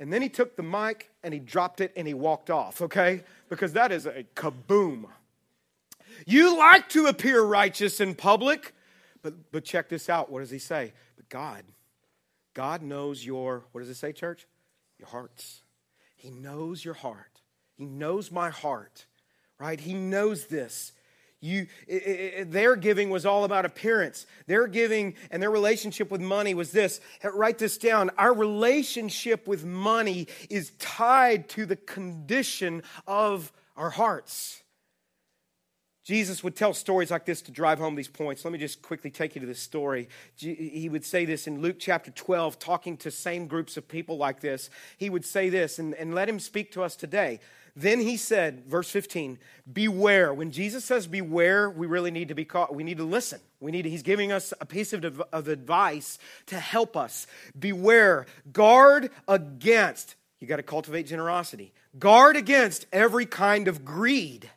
[0.00, 3.22] and then he took the mic and he dropped it and he walked off, okay?
[3.50, 5.04] Because that is a kaboom.
[6.26, 8.74] You like to appear righteous in public,
[9.22, 10.32] but, but check this out.
[10.32, 10.94] What does he say?
[11.16, 11.64] But God,
[12.54, 14.46] God knows your, what does it say, church?
[14.98, 15.60] Your hearts.
[16.16, 17.42] He knows your heart.
[17.76, 19.04] He knows my heart,
[19.58, 19.78] right?
[19.78, 20.92] He knows this.
[21.42, 24.26] You, it, it, their giving was all about appearance.
[24.46, 27.00] Their giving and their relationship with money was this.
[27.24, 28.10] Write this down.
[28.18, 34.62] Our relationship with money is tied to the condition of our hearts.
[36.10, 38.44] Jesus would tell stories like this to drive home these points.
[38.44, 40.08] Let me just quickly take you to this story.
[40.34, 44.40] He would say this in Luke chapter 12, talking to same groups of people like
[44.40, 44.70] this.
[44.96, 47.38] He would say this, and, and let him speak to us today.
[47.76, 49.38] Then he said, verse 15,
[49.72, 50.34] beware.
[50.34, 52.74] When Jesus says beware, we really need to be caught.
[52.74, 53.40] We need to listen.
[53.60, 57.26] We need to, he's giving us a piece of, of advice to help us.
[57.58, 58.26] Beware.
[58.52, 61.72] Guard against, you got to cultivate generosity.
[61.98, 64.50] Guard against every kind of greed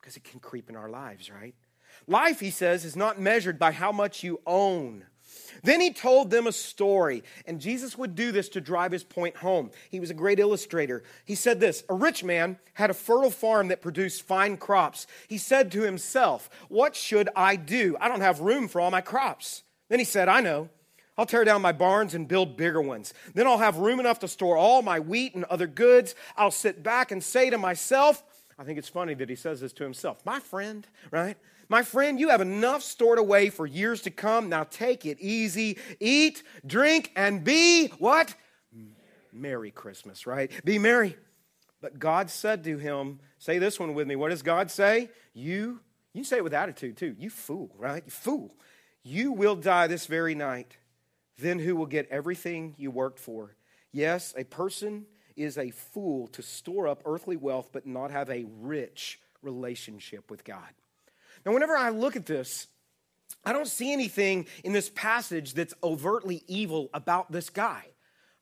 [0.00, 1.54] because it can creep in our lives, right?
[2.06, 5.04] Life, he says, is not measured by how much you own
[5.62, 9.36] then he told them a story, and Jesus would do this to drive his point
[9.36, 9.70] home.
[9.90, 11.02] He was a great illustrator.
[11.24, 15.06] He said this A rich man had a fertile farm that produced fine crops.
[15.28, 17.96] He said to himself, What should I do?
[18.00, 19.62] I don't have room for all my crops.
[19.88, 20.68] Then he said, I know.
[21.16, 23.12] I'll tear down my barns and build bigger ones.
[23.34, 26.14] Then I'll have room enough to store all my wheat and other goods.
[26.36, 28.22] I'll sit back and say to myself,
[28.56, 31.36] I think it's funny that he says this to himself, my friend, right?
[31.68, 34.48] My friend, you have enough stored away for years to come.
[34.48, 35.78] Now take it easy.
[36.00, 38.34] Eat, drink, and be what?
[39.32, 40.50] Merry Christmas, right?
[40.64, 41.16] Be merry.
[41.80, 44.16] But God said to him, say this one with me.
[44.16, 45.10] What does God say?
[45.34, 45.80] You,
[46.12, 47.14] you say it with attitude too.
[47.18, 48.02] You fool, right?
[48.04, 48.56] You fool.
[49.02, 50.76] You will die this very night.
[51.38, 53.54] Then who will get everything you worked for?
[53.92, 58.44] Yes, a person is a fool to store up earthly wealth but not have a
[58.60, 60.68] rich relationship with God.
[61.48, 62.66] Now, whenever I look at this,
[63.42, 67.86] I don't see anything in this passage that's overtly evil about this guy.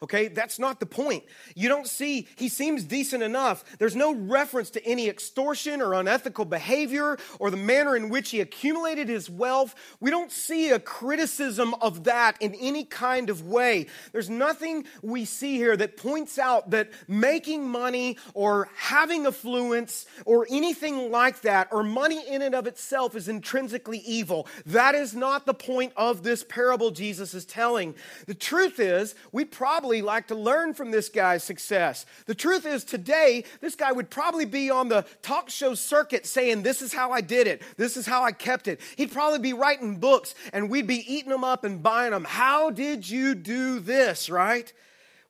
[0.03, 1.25] Okay, that's not the point.
[1.55, 3.65] You don't see, he seems decent enough.
[3.79, 8.43] There's no reference to any extortion or unethical behavior or the manner in which he
[8.43, 9.75] accumulated his wealth.
[9.99, 13.87] We don't see a criticism of that in any kind of way.
[14.13, 20.47] There's nothing we see here that points out that making money or having affluence or
[20.51, 24.47] anything like that or money in and of itself is intrinsically evil.
[24.67, 27.95] That is not the point of this parable Jesus is telling.
[28.27, 32.07] The truth is, we probably probably like to learn from this guy's success.
[32.27, 36.63] The truth is, today, this guy would probably be on the talk show circuit saying,
[36.65, 37.63] This is how I did it.
[37.77, 38.81] This is how I kept it.
[38.97, 42.25] He'd probably be writing books and we'd be eating them up and buying them.
[42.25, 44.73] How did you do this, right?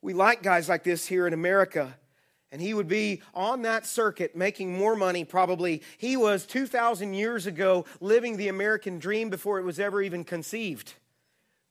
[0.01, 1.95] We like guys like this here in America.
[2.51, 5.83] And he would be on that circuit making more money, probably.
[5.99, 10.95] He was 2,000 years ago living the American dream before it was ever even conceived.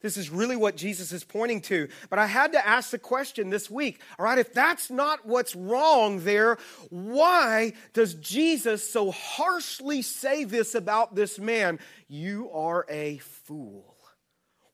[0.02, 1.88] This is really what Jesus is pointing to.
[2.10, 5.56] But I had to ask the question this week all right, if that's not what's
[5.56, 6.58] wrong there,
[6.90, 11.78] why does Jesus so harshly say this about this man?
[12.08, 13.96] You are a fool.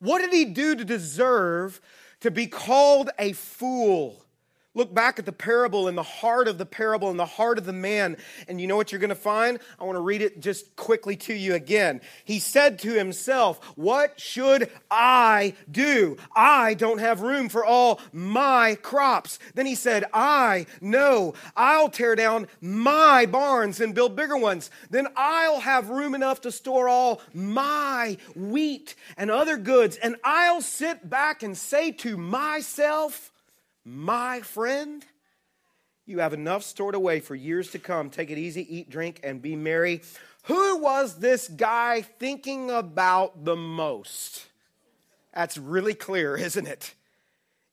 [0.01, 1.81] What did he do to deserve
[2.21, 4.22] to be called a fool?
[4.75, 7.67] Look back at the parable in the heart of the parable in the heart of
[7.67, 8.17] the man,
[8.49, 9.59] and you know what you're going to find?
[9.79, 12.01] I want to read it just quickly to you again.
[12.25, 16.17] He said to himself, What should I do?
[16.35, 19.39] I don't have room for all my crops.
[19.55, 24.71] Then he said, I know I'll tear down my barns and build bigger ones.
[24.89, 30.63] Then I'll have room enough to store all my wheat and other goods, and I'll
[30.63, 33.32] sit back and say to myself,
[33.85, 35.05] my friend,
[36.07, 38.11] you have enough stored away for years to come.
[38.11, 40.03] Take it easy, eat, drink, and be merry.
[40.45, 44.47] Who was this guy thinking about the most?
[45.35, 46.95] That's really clear, isn't it?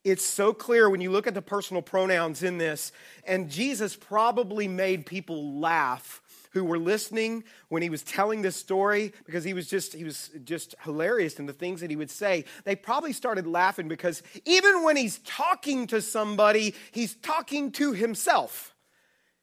[0.03, 2.91] It's so clear when you look at the personal pronouns in this.
[3.25, 9.13] And Jesus probably made people laugh who were listening when he was telling this story
[9.25, 12.45] because he was just he was just hilarious in the things that he would say.
[12.63, 18.75] They probably started laughing because even when he's talking to somebody he's talking to himself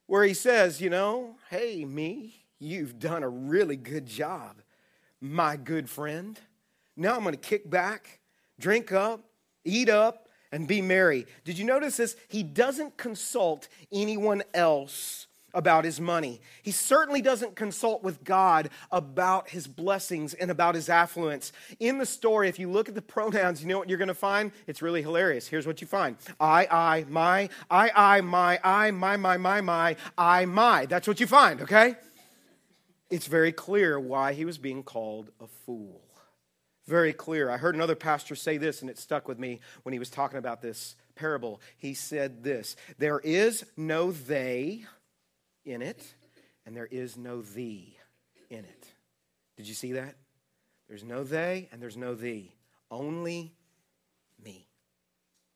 [0.07, 4.63] where he says you know hey me you've done a really good job
[5.21, 6.39] my good friend.
[6.97, 8.21] Now i'm going to kick back
[8.59, 9.21] drink up
[9.65, 11.27] eat up and be merry.
[11.45, 12.17] Did you notice this?
[12.29, 15.26] He doesn't consult anyone else
[15.57, 16.41] about his money.
[16.63, 21.51] He certainly doesn't consult with God about his blessings and about his affluence.
[21.81, 24.15] In the story, if you look at the pronouns, you know what you're going to
[24.15, 24.53] find?
[24.67, 25.49] It's really hilarious.
[25.49, 29.97] Here's what you find I, I, my, I, I, my, I, my, my, my, my,
[30.17, 30.87] I, my.
[30.87, 31.97] That's what you find, okay?
[33.11, 36.03] It's very clear why he was being called a fool.
[36.87, 37.51] Very clear.
[37.51, 40.39] I heard another pastor say this, and it stuck with me when he was talking
[40.39, 41.61] about this parable.
[41.79, 44.85] He said this There is no they
[45.67, 46.15] in it,
[46.65, 47.99] and there is no thee
[48.49, 48.87] in it.
[49.57, 50.15] Did you see that?
[50.89, 52.53] There's no they and there's no thee.
[52.91, 53.53] Only
[54.43, 54.69] me.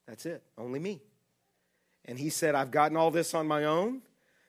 [0.07, 0.42] That's it.
[0.59, 1.01] Only me.
[2.05, 4.03] And he said, I've gotten all this on my own.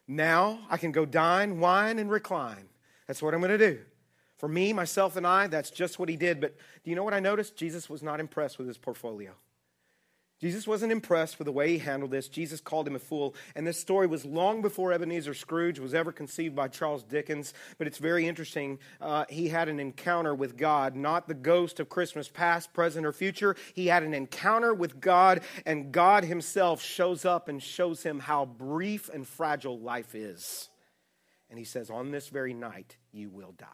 [0.07, 2.69] Now I can go dine, wine, and recline.
[3.07, 3.79] That's what I'm going to do.
[4.37, 6.41] For me, myself, and I, that's just what he did.
[6.41, 7.55] But do you know what I noticed?
[7.55, 9.33] Jesus was not impressed with his portfolio.
[10.41, 12.27] Jesus wasn't impressed with the way he handled this.
[12.27, 13.35] Jesus called him a fool.
[13.55, 17.53] And this story was long before Ebenezer Scrooge was ever conceived by Charles Dickens.
[17.77, 18.79] But it's very interesting.
[18.99, 23.13] Uh, he had an encounter with God, not the ghost of Christmas past, present, or
[23.13, 23.55] future.
[23.75, 28.45] He had an encounter with God, and God himself shows up and shows him how
[28.45, 30.71] brief and fragile life is.
[31.51, 33.67] And he says, On this very night, you will die.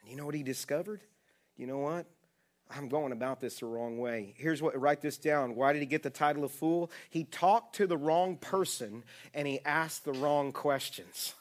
[0.00, 1.00] And you know what he discovered?
[1.56, 2.06] You know what?
[2.74, 4.34] I'm going about this the wrong way.
[4.36, 5.56] Here's what, write this down.
[5.56, 6.90] Why did he get the title of fool?
[7.08, 9.02] He talked to the wrong person
[9.34, 11.34] and he asked the wrong questions.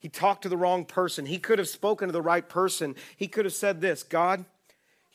[0.00, 1.26] He talked to the wrong person.
[1.26, 2.96] He could have spoken to the right person.
[3.16, 4.44] He could have said this God,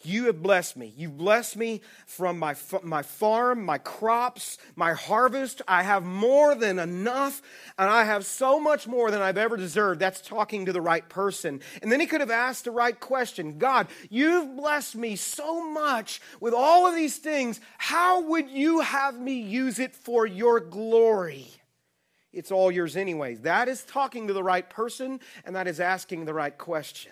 [0.04, 0.94] you have blessed me.
[0.96, 5.62] You've blessed me from my, my farm, my crops, my harvest.
[5.68, 7.42] I have more than enough,
[7.80, 10.00] and I have so much more than I've ever deserved.
[10.00, 11.62] That's talking to the right person.
[11.82, 16.22] And then he could have asked the right question God, you've blessed me so much
[16.40, 17.60] with all of these things.
[17.78, 21.48] How would you have me use it for your glory?
[22.32, 23.42] It's all yours, anyways.
[23.42, 27.12] That is talking to the right person, and that is asking the right question.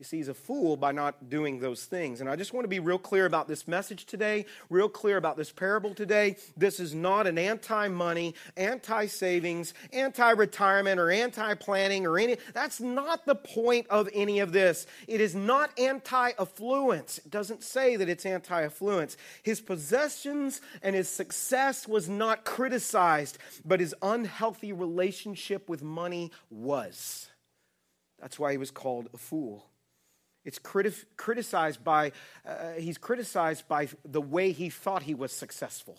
[0.00, 2.22] You see, he's a fool by not doing those things.
[2.22, 5.36] And I just want to be real clear about this message today, real clear about
[5.36, 6.36] this parable today.
[6.56, 12.38] This is not an anti money, anti savings, anti retirement, or anti planning, or any.
[12.54, 14.86] That's not the point of any of this.
[15.06, 17.18] It is not anti affluence.
[17.18, 19.18] It doesn't say that it's anti affluence.
[19.42, 23.36] His possessions and his success was not criticized,
[23.66, 27.28] but his unhealthy relationship with money was.
[28.18, 29.69] That's why he was called a fool.
[30.44, 32.12] It's criti- criticized by,
[32.46, 35.98] uh, he's criticized by the way he thought he was successful.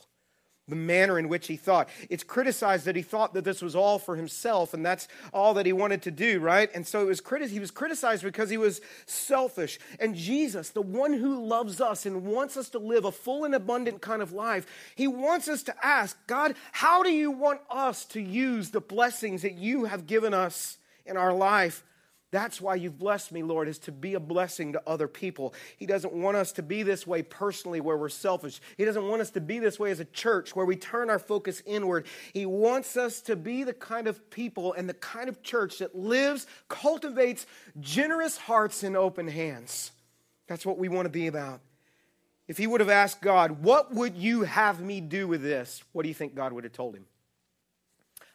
[0.68, 1.90] the manner in which he thought.
[2.10, 5.66] It's criticized that he thought that this was all for himself and that's all that
[5.66, 6.70] he wanted to do, right?
[6.74, 9.80] And so it was criti- he was criticized because he was selfish.
[10.00, 13.54] And Jesus, the one who loves us and wants us to live a full and
[13.54, 14.66] abundant kind of life,
[14.96, 19.42] he wants us to ask, God, how do you want us to use the blessings
[19.42, 21.84] that you have given us in our life?
[22.32, 25.54] That's why you've blessed me, Lord, is to be a blessing to other people.
[25.76, 28.62] He doesn't want us to be this way personally where we're selfish.
[28.78, 31.20] He doesn't want us to be this way as a church where we turn our
[31.20, 32.06] focus inward.
[32.34, 35.94] He wants us to be the kind of people and the kind of church that
[35.94, 37.46] lives, cultivates
[37.82, 39.92] generous hearts and open hands.
[40.48, 41.60] That's what we want to be about.
[42.48, 45.84] If he would have asked God, What would you have me do with this?
[45.92, 47.06] What do you think God would have told him?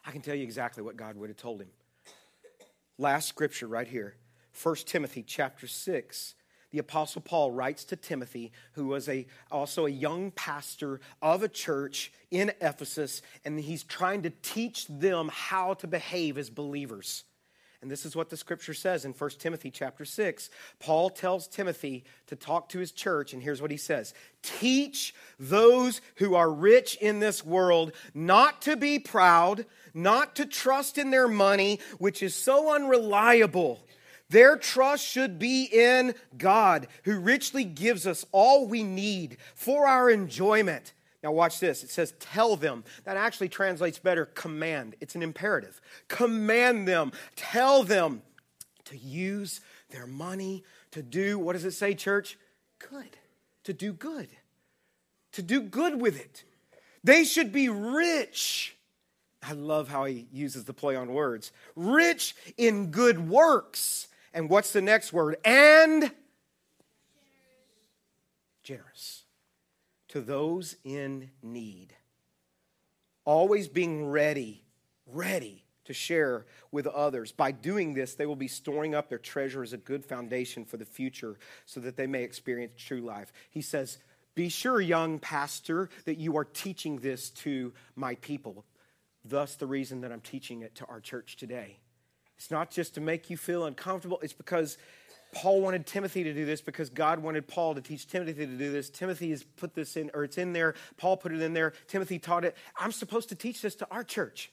[0.05, 1.69] I can tell you exactly what God would have told him.
[2.99, 4.17] Last scripture right here
[4.63, 6.35] 1 Timothy chapter 6.
[6.71, 11.49] The apostle Paul writes to Timothy, who was a, also a young pastor of a
[11.49, 17.25] church in Ephesus, and he's trying to teach them how to behave as believers.
[17.83, 20.51] And this is what the scripture says in 1 Timothy chapter 6.
[20.81, 26.01] Paul tells Timothy to talk to his church, and here's what he says Teach those
[26.17, 31.29] who are rich in this world not to be proud, not to trust in their
[31.29, 33.87] money, which is so unreliable.
[34.29, 40.11] Their trust should be in God, who richly gives us all we need for our
[40.11, 40.93] enjoyment.
[41.27, 41.83] Now, watch this.
[41.83, 42.85] It says, tell them.
[43.03, 44.95] That actually translates better, command.
[45.01, 45.81] It's an imperative.
[46.07, 48.23] Command them, tell them
[48.85, 49.61] to use
[49.91, 50.63] their money
[50.93, 52.39] to do, what does it say, church?
[52.79, 53.17] Good.
[53.65, 54.29] To do good.
[55.33, 56.45] To do good with it.
[57.03, 58.77] They should be rich.
[59.43, 61.51] I love how he uses the play on words.
[61.75, 64.07] Rich in good works.
[64.33, 65.39] And what's the next word?
[65.45, 66.13] And
[68.63, 69.26] generous
[70.17, 71.95] to those in need.
[73.27, 74.65] Always being ready,
[75.07, 77.33] ready to share with others.
[77.33, 80.79] By doing this, they will be storing up their treasure as a good foundation for
[80.79, 81.37] the future
[81.67, 83.31] so that they may experience true life.
[83.51, 83.99] He says,
[84.35, 88.65] Be sure, young pastor, that you are teaching this to my people.
[89.23, 91.77] Thus, the reason that I'm teaching it to our church today.
[92.39, 94.79] It's not just to make you feel uncomfortable, it's because
[95.37, 98.73] Paul wanted Timothy to do this because God wanted Paul to teach Timothy to do
[98.73, 98.89] this.
[98.89, 100.75] Timothy has put this in, or it's in there.
[100.97, 101.75] Paul put it in there.
[101.89, 102.57] Timothy taught it.
[102.79, 104.51] I'm supposed to teach this to our church.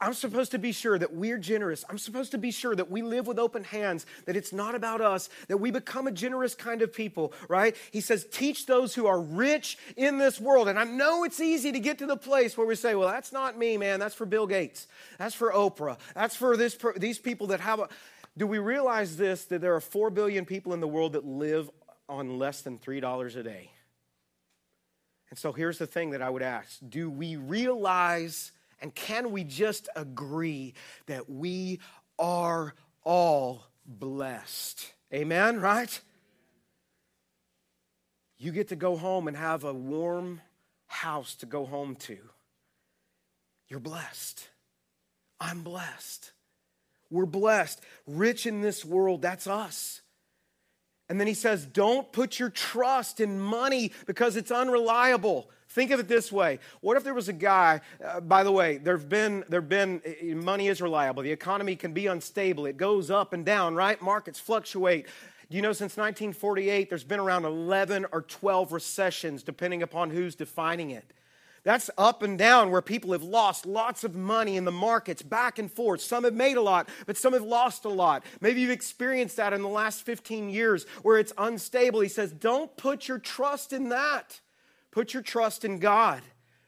[0.00, 1.84] I'm supposed to be sure that we're generous.
[1.88, 5.00] I'm supposed to be sure that we live with open hands, that it's not about
[5.00, 7.76] us, that we become a generous kind of people, right?
[7.92, 10.68] He says, teach those who are rich in this world.
[10.68, 13.32] And I know it's easy to get to the place where we say, well, that's
[13.32, 14.00] not me, man.
[14.00, 14.88] That's for Bill Gates.
[15.18, 15.98] That's for Oprah.
[16.14, 17.88] That's for this, these people that have a.
[18.38, 21.68] Do we realize this that there are 4 billion people in the world that live
[22.08, 23.72] on less than $3 a day?
[25.30, 29.44] And so here's the thing that I would ask Do we realize and can we
[29.44, 30.74] just agree
[31.06, 31.80] that we
[32.18, 34.92] are all blessed?
[35.12, 36.00] Amen, right?
[38.38, 40.40] You get to go home and have a warm
[40.86, 42.18] house to go home to.
[43.66, 44.48] You're blessed.
[45.40, 46.32] I'm blessed.
[47.10, 47.80] We're blessed.
[48.06, 50.00] Rich in this world, that's us.
[51.08, 55.48] And then he says, don't put your trust in money because it's unreliable.
[55.70, 56.58] Think of it this way.
[56.80, 60.34] What if there was a guy, uh, by the way, there've been, there've been, uh,
[60.34, 61.22] money is reliable.
[61.22, 62.66] The economy can be unstable.
[62.66, 64.00] It goes up and down, right?
[64.00, 65.06] Markets fluctuate.
[65.50, 70.90] You know since 1948, there's been around 11 or 12 recessions, depending upon who's defining
[70.90, 71.10] it.
[71.68, 75.58] That's up and down where people have lost lots of money in the markets back
[75.58, 76.00] and forth.
[76.00, 78.24] Some have made a lot, but some have lost a lot.
[78.40, 82.00] Maybe you've experienced that in the last 15 years where it's unstable.
[82.00, 84.40] He says, Don't put your trust in that.
[84.92, 86.22] Put your trust in God.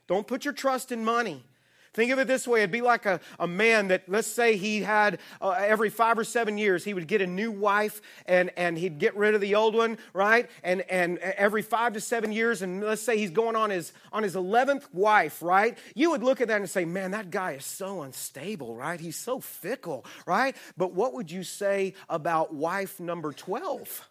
[0.06, 1.46] Don't put your trust in money.
[1.92, 4.82] Think of it this way it'd be like a, a man that, let's say, he
[4.82, 8.78] had uh, every five or seven years, he would get a new wife and, and
[8.78, 10.48] he'd get rid of the old one, right?
[10.62, 14.22] And, and every five to seven years, and let's say he's going on his, on
[14.22, 15.76] his 11th wife, right?
[15.96, 19.00] You would look at that and say, man, that guy is so unstable, right?
[19.00, 20.54] He's so fickle, right?
[20.76, 24.08] But what would you say about wife number 12?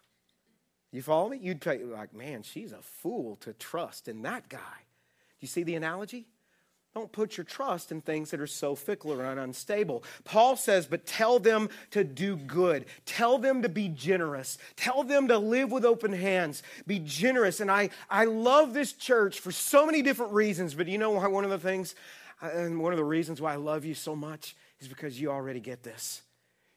[0.92, 1.38] You follow me?
[1.40, 4.58] You'd be like, man, she's a fool to trust in that guy.
[4.58, 6.26] Do you see the analogy?
[6.94, 10.02] Don't put your trust in things that are so fickle and unstable.
[10.24, 12.86] Paul says, but tell them to do good.
[13.06, 14.58] Tell them to be generous.
[14.74, 16.64] Tell them to live with open hands.
[16.88, 17.60] Be generous.
[17.60, 21.28] And I, I love this church for so many different reasons, but you know why
[21.28, 21.94] one of the things,
[22.42, 25.30] uh, and one of the reasons why I love you so much is because you
[25.30, 26.22] already get this.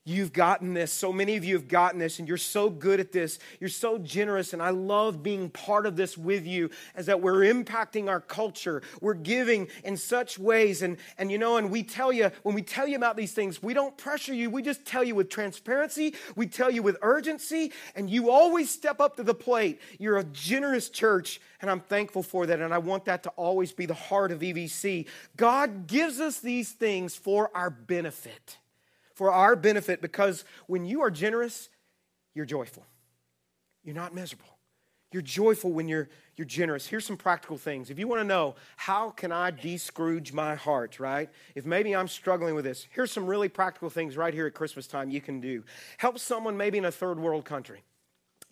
[0.05, 0.91] You've gotten this.
[0.91, 3.39] So many of you have gotten this, and you're so good at this.
[3.61, 7.45] You're so generous, and I love being part of this with you as that we're
[7.45, 8.81] impacting our culture.
[8.99, 10.81] We're giving in such ways.
[10.81, 13.63] And, and you know, and we tell you, when we tell you about these things,
[13.63, 14.49] we don't pressure you.
[14.49, 18.99] We just tell you with transparency, we tell you with urgency, and you always step
[18.99, 19.79] up to the plate.
[19.99, 22.59] You're a generous church, and I'm thankful for that.
[22.59, 25.07] And I want that to always be the heart of EVC.
[25.37, 28.57] God gives us these things for our benefit
[29.13, 31.69] for our benefit because when you are generous,
[32.33, 32.85] you're joyful.
[33.83, 34.57] You're not miserable.
[35.11, 36.87] You're joyful when you're, you're generous.
[36.87, 37.91] Here's some practical things.
[37.91, 41.29] If you want to know, how can I de-Scrooge my heart, right?
[41.53, 44.87] If maybe I'm struggling with this, here's some really practical things right here at Christmas
[44.87, 45.63] time you can do.
[45.97, 47.83] Help someone maybe in a third world country.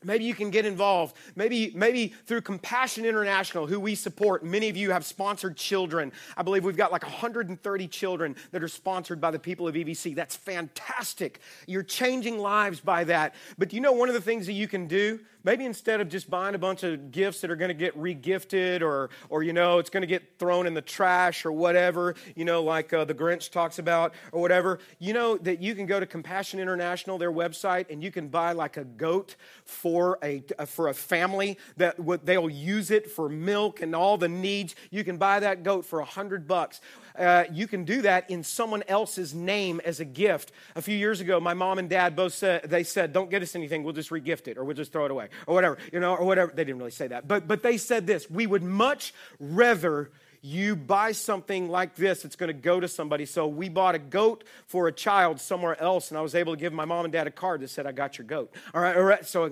[0.03, 1.15] Maybe you can get involved.
[1.35, 4.43] Maybe, maybe through Compassion International, who we support.
[4.43, 6.11] Many of you have sponsored children.
[6.35, 10.15] I believe we've got like 130 children that are sponsored by the people of EVC.
[10.15, 11.39] That's fantastic.
[11.67, 13.35] You're changing lives by that.
[13.57, 16.29] But you know, one of the things that you can do maybe instead of just
[16.29, 19.79] buying a bunch of gifts that are going to get regifted or, or you know,
[19.79, 23.13] it's going to get thrown in the trash or whatever, you know, like uh, the
[23.13, 27.31] Grinch talks about or whatever, you know that you can go to Compassion International, their
[27.31, 29.35] website, and you can buy like a goat
[29.65, 29.90] for
[30.23, 34.75] a, uh, for a family that they'll use it for milk and all the needs.
[34.89, 36.81] You can buy that goat for a hundred bucks
[37.17, 40.51] uh, you can do that in someone else's name as a gift.
[40.75, 43.55] A few years ago, my mom and dad both said, they said, don't get us
[43.55, 46.15] anything, we'll just regift it or we'll just throw it away or whatever, you know,
[46.15, 46.51] or whatever.
[46.53, 50.11] They didn't really say that, but, but they said this, we would much rather
[50.41, 53.99] you buy something like this it's going to go to somebody so we bought a
[53.99, 57.11] goat for a child somewhere else and i was able to give my mom and
[57.11, 59.51] dad a card that said i got your goat all right all right so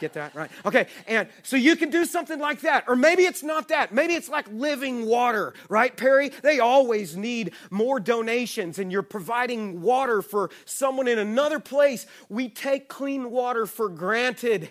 [0.00, 0.34] Get that?
[0.34, 0.50] Right?
[0.64, 0.86] Okay.
[1.06, 2.84] And so you can do something like that.
[2.88, 3.92] Or maybe it's not that.
[3.92, 6.28] Maybe it's like living water, right, Perry?
[6.28, 12.06] They always need more donations, and you're providing water for someone in another place.
[12.28, 14.70] We take clean water for granted.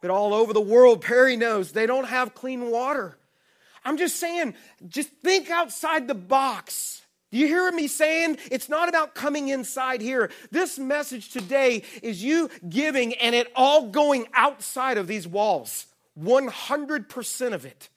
[0.00, 3.16] But all over the world, Perry knows they don't have clean water.
[3.84, 4.54] I'm just saying,
[4.88, 7.02] just think outside the box.
[7.30, 8.38] Do you hear me saying?
[8.50, 10.30] It's not about coming inside here.
[10.50, 15.86] This message today is you giving and it all going outside of these walls.
[16.18, 17.88] 100% of it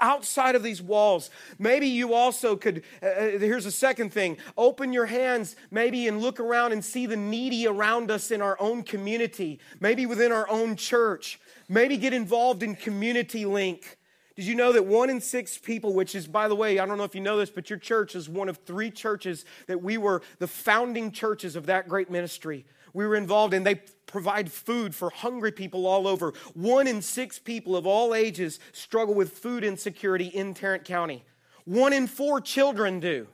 [0.00, 1.30] outside of these walls.
[1.58, 6.20] Maybe you also could, uh, uh, here's a second thing open your hands maybe and
[6.20, 10.48] look around and see the needy around us in our own community, maybe within our
[10.48, 11.40] own church.
[11.68, 13.97] Maybe get involved in Community Link.
[14.38, 16.96] Did you know that one in six people, which is, by the way, I don't
[16.96, 19.98] know if you know this, but your church is one of three churches that we
[19.98, 22.64] were the founding churches of that great ministry.
[22.94, 26.34] We were involved in, they provide food for hungry people all over.
[26.54, 31.24] One in six people of all ages struggle with food insecurity in Tarrant County.
[31.64, 33.26] One in four children do.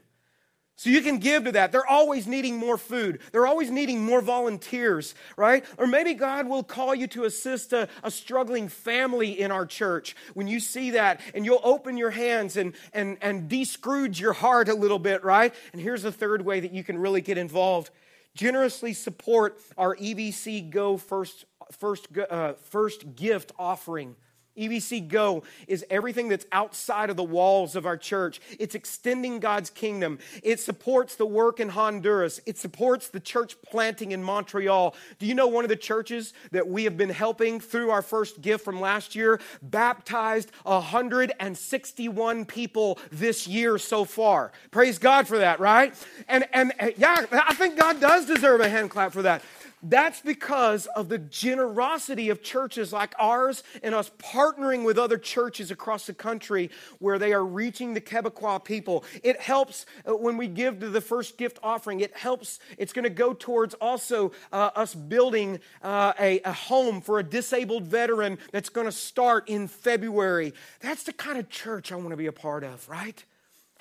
[0.76, 1.70] So you can give to that.
[1.70, 3.20] They're always needing more food.
[3.30, 5.64] They're always needing more volunteers, right?
[5.78, 10.16] Or maybe God will call you to assist a, a, struggling family in our church.
[10.34, 14.68] When you see that and you'll open your hands and, and, and de-Scrooge your heart
[14.68, 15.54] a little bit, right?
[15.72, 17.90] And here's the third way that you can really get involved.
[18.34, 24.16] Generously support our EVC Go first, first, uh, first gift offering.
[24.56, 28.40] EVC Go is everything that's outside of the walls of our church.
[28.58, 30.18] It's extending God's kingdom.
[30.42, 32.40] It supports the work in Honduras.
[32.46, 34.94] It supports the church planting in Montreal.
[35.18, 38.40] Do you know one of the churches that we have been helping through our first
[38.40, 44.52] gift from last year baptized 161 people this year so far?
[44.70, 45.94] Praise God for that, right?
[46.28, 49.42] And and yeah, I think God does deserve a hand clap for that.
[49.86, 55.70] That's because of the generosity of churches like ours and us partnering with other churches
[55.70, 56.70] across the country
[57.00, 59.04] where they are reaching the Quebecois people.
[59.22, 63.02] It helps uh, when we give to the first gift offering, it helps, it's going
[63.02, 68.38] to go towards also uh, us building uh, a, a home for a disabled veteran
[68.52, 70.54] that's going to start in February.
[70.80, 73.22] That's the kind of church I want to be a part of, right?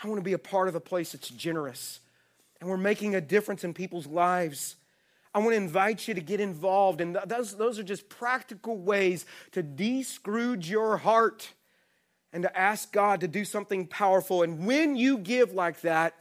[0.04, 2.02] I want to be a part of a place that's generous.
[2.60, 4.76] And we're making a difference in people's lives.
[5.34, 7.02] I want to invite you to get involved.
[7.02, 11.54] And those, those are just practical ways to de Scrooge your heart
[12.32, 14.44] and to ask God to do something powerful.
[14.44, 16.14] And when you give like that,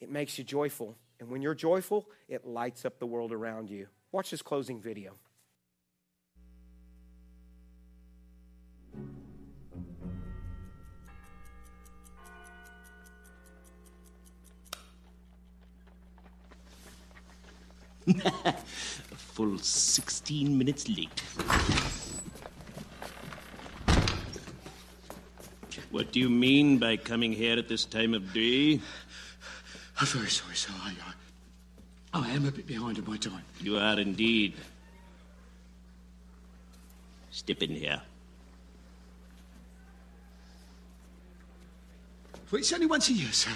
[0.00, 0.96] it makes you joyful.
[1.20, 3.86] And when you're joyful, it lights up the world around you.
[4.12, 5.14] Watch this closing video.
[18.44, 18.54] A
[19.14, 21.22] full 16 minutes late.
[25.90, 28.80] What do you mean by coming here at this time of day?
[29.98, 30.72] I'm very sorry, sir.
[30.82, 30.94] I,
[32.14, 33.44] oh, I am a bit behind on my time.
[33.60, 34.54] You are indeed.
[37.30, 38.00] Step in here.
[42.50, 43.50] Well, it's only once a year, sir.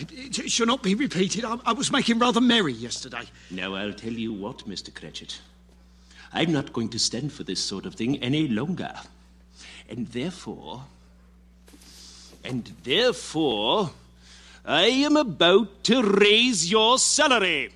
[0.00, 1.44] It, it, it shall not be repeated.
[1.44, 3.24] I, I was making rather merry yesterday.
[3.50, 4.94] Now, I'll tell you what, Mr.
[4.94, 5.38] Cratchit.
[6.32, 8.94] I'm not going to stand for this sort of thing any longer.
[9.90, 10.84] And therefore.
[12.42, 13.90] And therefore.
[14.64, 17.72] I am about to raise your salary.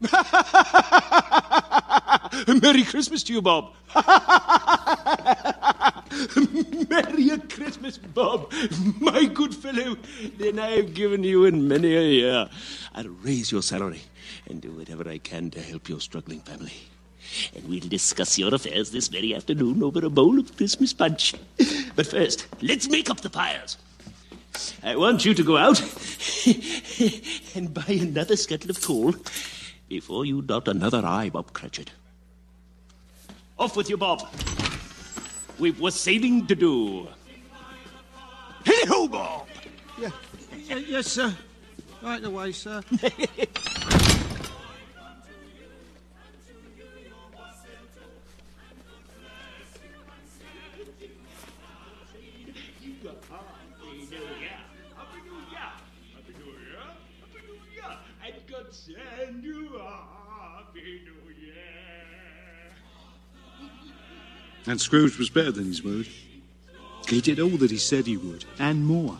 [2.62, 3.72] Merry Christmas to you, Bob.
[6.88, 8.52] Merry Christmas, Bob.
[9.00, 9.96] My good fellow.
[10.38, 12.48] Then I have given you in many a year.
[12.94, 14.02] I'll raise your salary
[14.48, 16.72] and do whatever I can to help your struggling family.
[17.54, 21.34] And we'll discuss your affairs this very afternoon over a bowl of Christmas punch.
[21.94, 23.76] But first, let's make up the fires.
[24.82, 25.80] I want you to go out
[27.54, 29.14] and buy another scuttle of coal
[29.88, 31.90] before you dot another I, Bob Cratchit.
[33.58, 34.28] Off with you, Bob.
[35.58, 37.08] We've was sailing to do.
[38.64, 39.46] Hey ho, Bob!
[39.98, 40.10] Yeah.
[40.68, 41.34] Yes, sir.
[42.02, 42.82] Right away, sir.
[64.68, 66.06] And Scrooge was better than his word.
[67.08, 69.18] He did all that he said he would, and more.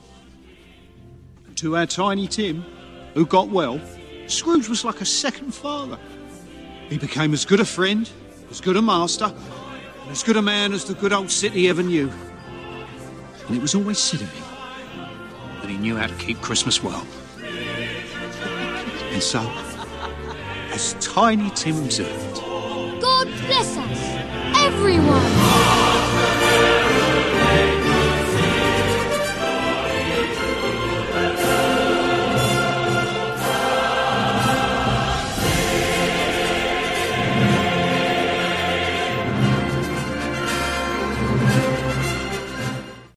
[1.46, 2.62] And to our tiny Tim,
[3.14, 3.80] who got well,
[4.26, 5.98] Scrooge was like a second father.
[6.90, 8.08] He became as good a friend,
[8.50, 11.82] as good a master, and as good a man as the good old city ever
[11.82, 12.12] knew.
[13.46, 14.44] And it was always said of him
[15.62, 17.06] that he knew how to keep Christmas well.
[19.12, 19.40] And so,
[20.72, 22.42] as Tiny Tim observed,
[23.00, 24.17] God bless us
[24.68, 25.47] everyone!